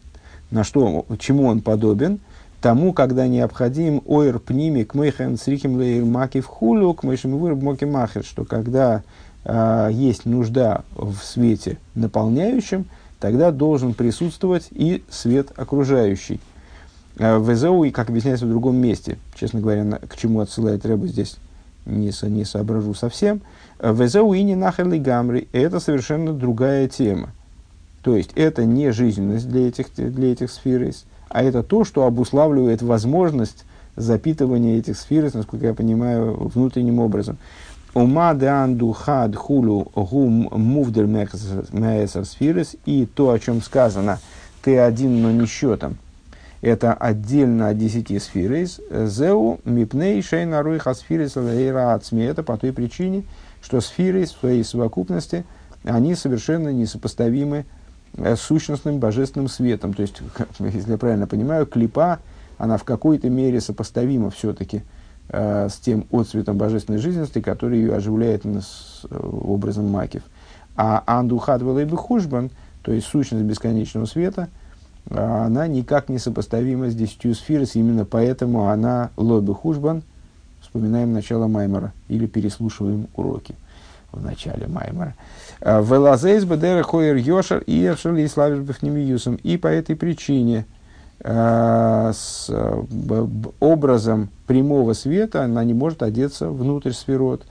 на 0.52 0.64
что, 0.64 1.06
чему 1.20 1.46
он 1.46 1.62
подобен? 1.62 2.20
Тому, 2.62 2.92
когда 2.92 3.28
необходим 3.28 4.02
ойр 4.06 4.40
пними 4.40 4.84
к 4.84 4.94
мейхен 4.94 5.38
срихим 5.38 5.78
лейр 5.78 6.06
маки 6.06 6.42
в 6.42 6.48
хулю, 6.48 6.94
к 6.94 7.04
мейшим 7.04 7.38
выруб 7.38 7.62
моки 7.62 7.86
махер, 7.86 8.24
что 8.24 8.46
когда 8.46 9.04
э, 9.46 9.90
есть 9.92 10.26
нужда 10.26 10.84
в 10.96 11.16
свете 11.18 11.78
наполняющем, 11.96 12.86
тогда 13.20 13.52
должен 13.52 13.94
присутствовать 13.94 14.68
и 14.72 15.04
свет 15.10 15.52
окружающий. 15.56 16.40
А, 17.20 17.40
в 17.40 17.52
Эзоу, 17.54 17.84
и 17.84 17.92
как 17.92 18.10
объясняется 18.10 18.46
в 18.46 18.50
другом 18.50 18.76
месте, 18.78 19.18
честно 19.36 19.62
говоря, 19.62 19.84
на, 19.84 19.98
к 19.98 20.18
чему 20.18 20.40
отсылает 20.40 20.86
Рэба 20.86 21.08
здесь, 21.08 21.38
не, 21.88 22.12
со, 22.12 22.30
не 22.30 22.46
соображу 22.46 22.94
совсем, 22.94 23.42
Везауини 23.82 24.56
нахерли 24.56 24.98
гамри– 24.98 25.48
это 25.52 25.80
совершенно 25.80 26.34
другая 26.34 26.88
тема. 26.88 27.30
То 28.02 28.16
есть, 28.16 28.32
это 28.36 28.66
не 28.66 28.92
жизненность 28.92 29.50
для 29.50 29.68
этих, 29.68 29.88
для 29.96 30.32
этих 30.32 30.52
сфер, 30.52 30.92
а 31.30 31.44
это 31.44 31.64
то, 31.64 31.84
что 31.84 32.06
обуславливает 32.06 32.82
возможность 32.82 33.66
запитывания 33.96 34.78
этих 34.78 34.98
сфер, 34.98 35.30
насколько 35.34 35.66
я 35.66 35.74
понимаю, 35.74 36.50
внутренним 36.54 37.00
образом. 37.00 37.38
Ума 37.94 38.34
деанду 38.36 38.92
хад 38.92 39.36
хулю 39.36 39.88
гум 39.96 40.50
мувдер 40.52 41.08
мэсер 41.08 42.26
сфирис 42.26 42.76
и 42.86 43.08
то, 43.08 43.32
о 43.32 43.40
чем 43.40 43.62
сказано, 43.62 44.20
ты 44.62 44.78
один, 44.78 45.22
но 45.22 45.32
не 45.32 45.48
счетом. 45.48 45.98
Это 46.62 46.94
отдельно 46.94 47.70
от 47.70 47.78
десяти 47.78 48.20
сферис. 48.20 48.80
Зеу 48.90 49.60
мипней 49.64 50.22
шейна 50.22 50.64
руиха 50.64 50.94
сферис 50.94 51.36
лейра 51.36 51.94
ацми. 51.94 52.24
Это 52.24 52.44
по 52.44 52.58
той 52.58 52.74
причине, 52.74 53.24
что 53.62 53.82
сферы 53.82 54.26
в 54.26 54.30
своей 54.30 54.64
совокупности, 54.64 55.46
они 55.84 56.16
совершенно 56.16 56.70
несопоставимы 56.70 57.66
с 58.16 58.40
сущностным 58.40 59.00
божественным 59.00 59.48
светом. 59.48 59.94
То 59.94 60.02
есть, 60.02 60.22
если 60.60 60.92
я 60.92 60.98
правильно 60.98 61.28
понимаю, 61.28 61.66
клипа, 61.66 62.20
она 62.58 62.78
в 62.78 62.84
какой-то 62.84 63.30
мере 63.30 63.62
сопоставима 63.62 64.32
все-таки 64.32 64.84
э, 65.30 65.70
с 65.70 65.76
тем 65.76 66.08
отцветом 66.12 66.58
божественной 66.58 67.00
жизненности, 67.00 67.42
который 67.42 67.80
ее 67.80 67.96
оживляет 67.96 68.46
с 68.46 69.06
э, 69.10 69.16
образом 69.16 69.90
макив. 69.90 70.24
А 70.76 71.04
андухат 71.06 71.62
хужбан, 71.96 72.52
то 72.82 72.92
есть 72.92 73.08
сущность 73.08 73.44
бесконечного 73.44 74.06
света, 74.06 74.50
она 75.10 75.68
никак 75.68 76.10
не 76.10 76.20
сопоставима 76.20 76.90
с 76.90 76.96
десятью 76.96 77.34
сферос, 77.34 77.76
именно 77.76 78.06
поэтому 78.06 78.68
она 78.68 79.12
лобы 79.16 79.56
хужбан, 79.56 80.04
вспоминаем 80.62 81.14
начало 81.14 81.48
Маймера 81.48 81.94
или 82.10 82.26
переслушиваем 82.26 83.08
уроки 83.16 83.56
в 84.12 84.24
начале 84.24 84.68
Маймера. 84.68 85.16
«Э, 85.62 85.82
Велазейс 85.82 86.44
бедера 86.44 86.84
хоер 86.84 87.16
йошар 87.16 87.64
и 87.66 87.84
эршер 87.84 88.16
и 88.16 88.28
славиш 88.28 88.60
бифнемиюсом. 88.60 89.36
И 89.44 89.58
по 89.58 89.68
этой 89.68 89.96
причине 89.96 90.66
э, 91.20 92.12
с 92.14 92.52
образом 93.60 94.30
прямого 94.46 94.94
света 94.94 95.44
она 95.44 95.64
не 95.64 95.74
может 95.74 96.04
одеться 96.04 96.50
внутрь 96.50 96.92
сферот. 96.92 97.44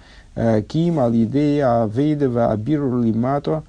Ким, 0.69 1.01
Ал-Идея, 1.01 1.85
Авейдева, 1.85 2.53
Абиру, 2.53 3.01
Лимато, 3.01 3.63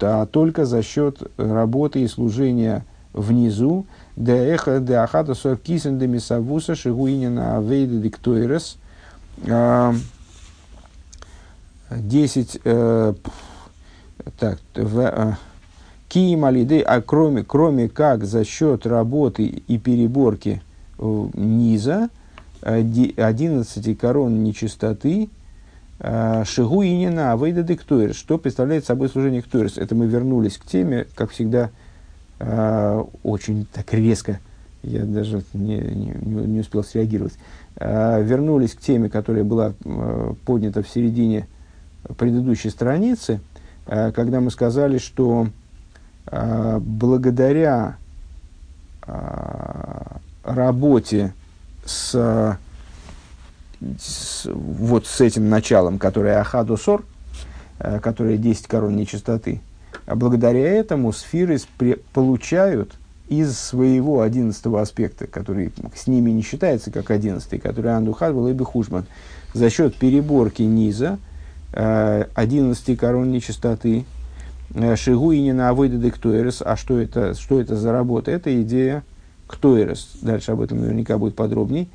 а 0.00 0.26
только 0.26 0.64
за 0.64 0.82
счет 0.82 1.22
работы 1.36 2.02
и 2.02 2.08
служения 2.08 2.84
внизу, 3.12 3.86
де 4.16 4.32
эхо 4.32 4.80
де 4.80 4.94
ахата 4.94 5.34
сор 5.34 5.58
мисавуса 5.66 6.74
шигуинина 6.74 7.56
авейда. 7.56 8.10
Десять, 11.90 12.60
так, 14.38 14.58
в, 14.74 15.36
Киим 16.08 16.44
алиды, 16.44 16.80
а 16.80 17.00
кроме, 17.02 17.42
кроме 17.42 17.88
как 17.88 18.24
за 18.24 18.44
счет 18.44 18.86
работы 18.86 19.44
и 19.44 19.78
переборки 19.78 20.62
низа, 20.98 22.08
11 22.62 23.98
корон 23.98 24.44
нечистоты, 24.44 25.28
Шигуинина, 26.00 27.32
Авейда 27.32 27.62
Диктуэрс. 27.62 28.16
Что 28.16 28.36
представляет 28.38 28.84
собой 28.84 29.08
служение 29.08 29.42
Ктуэрс? 29.42 29.78
Это 29.78 29.94
мы 29.94 30.06
вернулись 30.06 30.58
к 30.58 30.64
теме, 30.64 31.06
как 31.14 31.30
всегда, 31.30 31.70
очень 33.22 33.66
так 33.72 33.94
резко, 33.94 34.40
я 34.82 35.04
даже 35.04 35.42
не, 35.54 35.78
не, 35.78 36.12
не 36.46 36.60
успел 36.60 36.82
среагировать. 36.84 37.34
Вернулись 37.78 38.74
к 38.74 38.80
теме, 38.80 39.08
которая 39.08 39.44
была 39.44 39.72
поднята 40.44 40.82
в 40.82 40.88
середине 40.88 41.46
предыдущей 42.18 42.70
страницы, 42.70 43.40
когда 43.86 44.40
мы 44.40 44.50
сказали, 44.50 44.98
что 44.98 45.46
благодаря 46.26 47.96
работе 50.42 51.32
с 51.86 52.58
с, 54.00 54.46
вот 54.46 55.06
с 55.06 55.20
этим 55.20 55.48
началом, 55.48 55.98
которое 55.98 56.40
Ахаду 56.40 56.76
Сор, 56.76 57.04
э, 57.78 58.00
которое 58.00 58.36
10 58.36 58.66
корон 58.66 58.96
нечистоты, 58.96 59.60
а 60.06 60.16
благодаря 60.16 60.66
этому 60.66 61.12
сферы 61.12 61.58
получают 62.12 62.94
из 63.28 63.58
своего 63.58 64.20
одиннадцатого 64.20 64.80
аспекта, 64.82 65.26
который 65.26 65.72
с 65.94 66.06
ними 66.06 66.30
не 66.30 66.42
считается 66.42 66.90
как 66.90 67.10
одиннадцатый, 67.10 67.58
который 67.58 67.96
Андухат 67.96 68.34
был 68.34 68.48
и 68.48 68.56
Хужман, 68.58 69.06
за 69.54 69.70
счет 69.70 69.96
переборки 69.96 70.62
низа, 70.62 71.18
э, 71.72 72.26
одиннадцати 72.34 72.96
корон 72.96 73.30
нечистоты, 73.30 74.04
э, 74.74 74.96
Шигу 74.96 75.32
и 75.32 75.40
не 75.40 75.52
на 75.52 75.72
ктуэрес. 75.72 76.62
А 76.64 76.76
что 76.76 76.98
это, 76.98 77.34
что 77.34 77.60
это 77.60 77.76
за 77.76 77.92
работа? 77.92 78.30
Это 78.30 78.60
идея 78.62 79.04
ктуэрес. 79.46 80.18
Дальше 80.20 80.52
об 80.52 80.60
этом 80.60 80.80
наверняка 80.80 81.16
будет 81.16 81.34
подробней. 81.34 81.88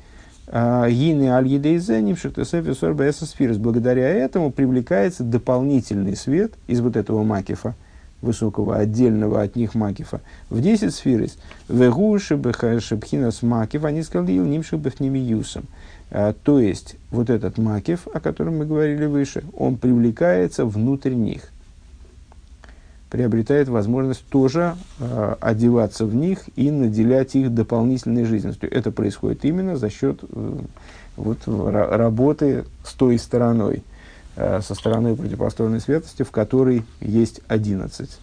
Гины 0.52 1.28
аль-едейзе 1.28 2.02
нимшихтесефи 2.02 2.72
сорбаэсосфирс. 2.74 3.56
Благодаря 3.56 4.08
этому 4.08 4.50
привлекается 4.50 5.22
дополнительный 5.22 6.16
свет 6.16 6.54
из 6.66 6.80
вот 6.80 6.96
этого 6.96 7.22
макифа, 7.22 7.76
высокого, 8.20 8.76
отдельного 8.76 9.42
от 9.42 9.54
них 9.54 9.76
макифа, 9.76 10.20
в 10.48 10.60
10 10.60 10.92
сферис. 10.92 11.38
Вегу 11.68 12.18
шебхинас 12.18 13.42
макиф, 13.42 13.84
они 13.84 14.02
сказали, 14.02 14.32
нимших 14.32 14.80
бефнемиюсом. 14.80 15.66
То 16.42 16.58
есть, 16.58 16.96
вот 17.10 17.30
этот 17.30 17.56
макиф, 17.56 18.08
о 18.12 18.18
котором 18.18 18.58
мы 18.58 18.66
говорили 18.66 19.06
выше, 19.06 19.44
он 19.56 19.76
привлекается 19.76 20.64
внутрь 20.64 21.12
них– 21.14 21.42
приобретает 23.10 23.68
возможность 23.68 24.24
тоже 24.28 24.76
э, 25.00 25.34
одеваться 25.40 26.06
в 26.06 26.14
них 26.14 26.44
и 26.56 26.70
наделять 26.70 27.34
их 27.34 27.52
дополнительной 27.52 28.24
жизненностью. 28.24 28.72
Это 28.72 28.92
происходит 28.92 29.44
именно 29.44 29.76
за 29.76 29.90
счет 29.90 30.20
э, 30.22 30.58
вот, 31.16 31.38
работы 31.46 32.64
с 32.84 32.94
той 32.94 33.18
стороной, 33.18 33.82
э, 34.36 34.60
со 34.62 34.74
стороной 34.74 35.16
противопоставленной 35.16 35.80
светости, 35.80 36.22
в 36.22 36.30
которой 36.30 36.84
есть 37.00 37.40
одиннадцать. 37.48 38.18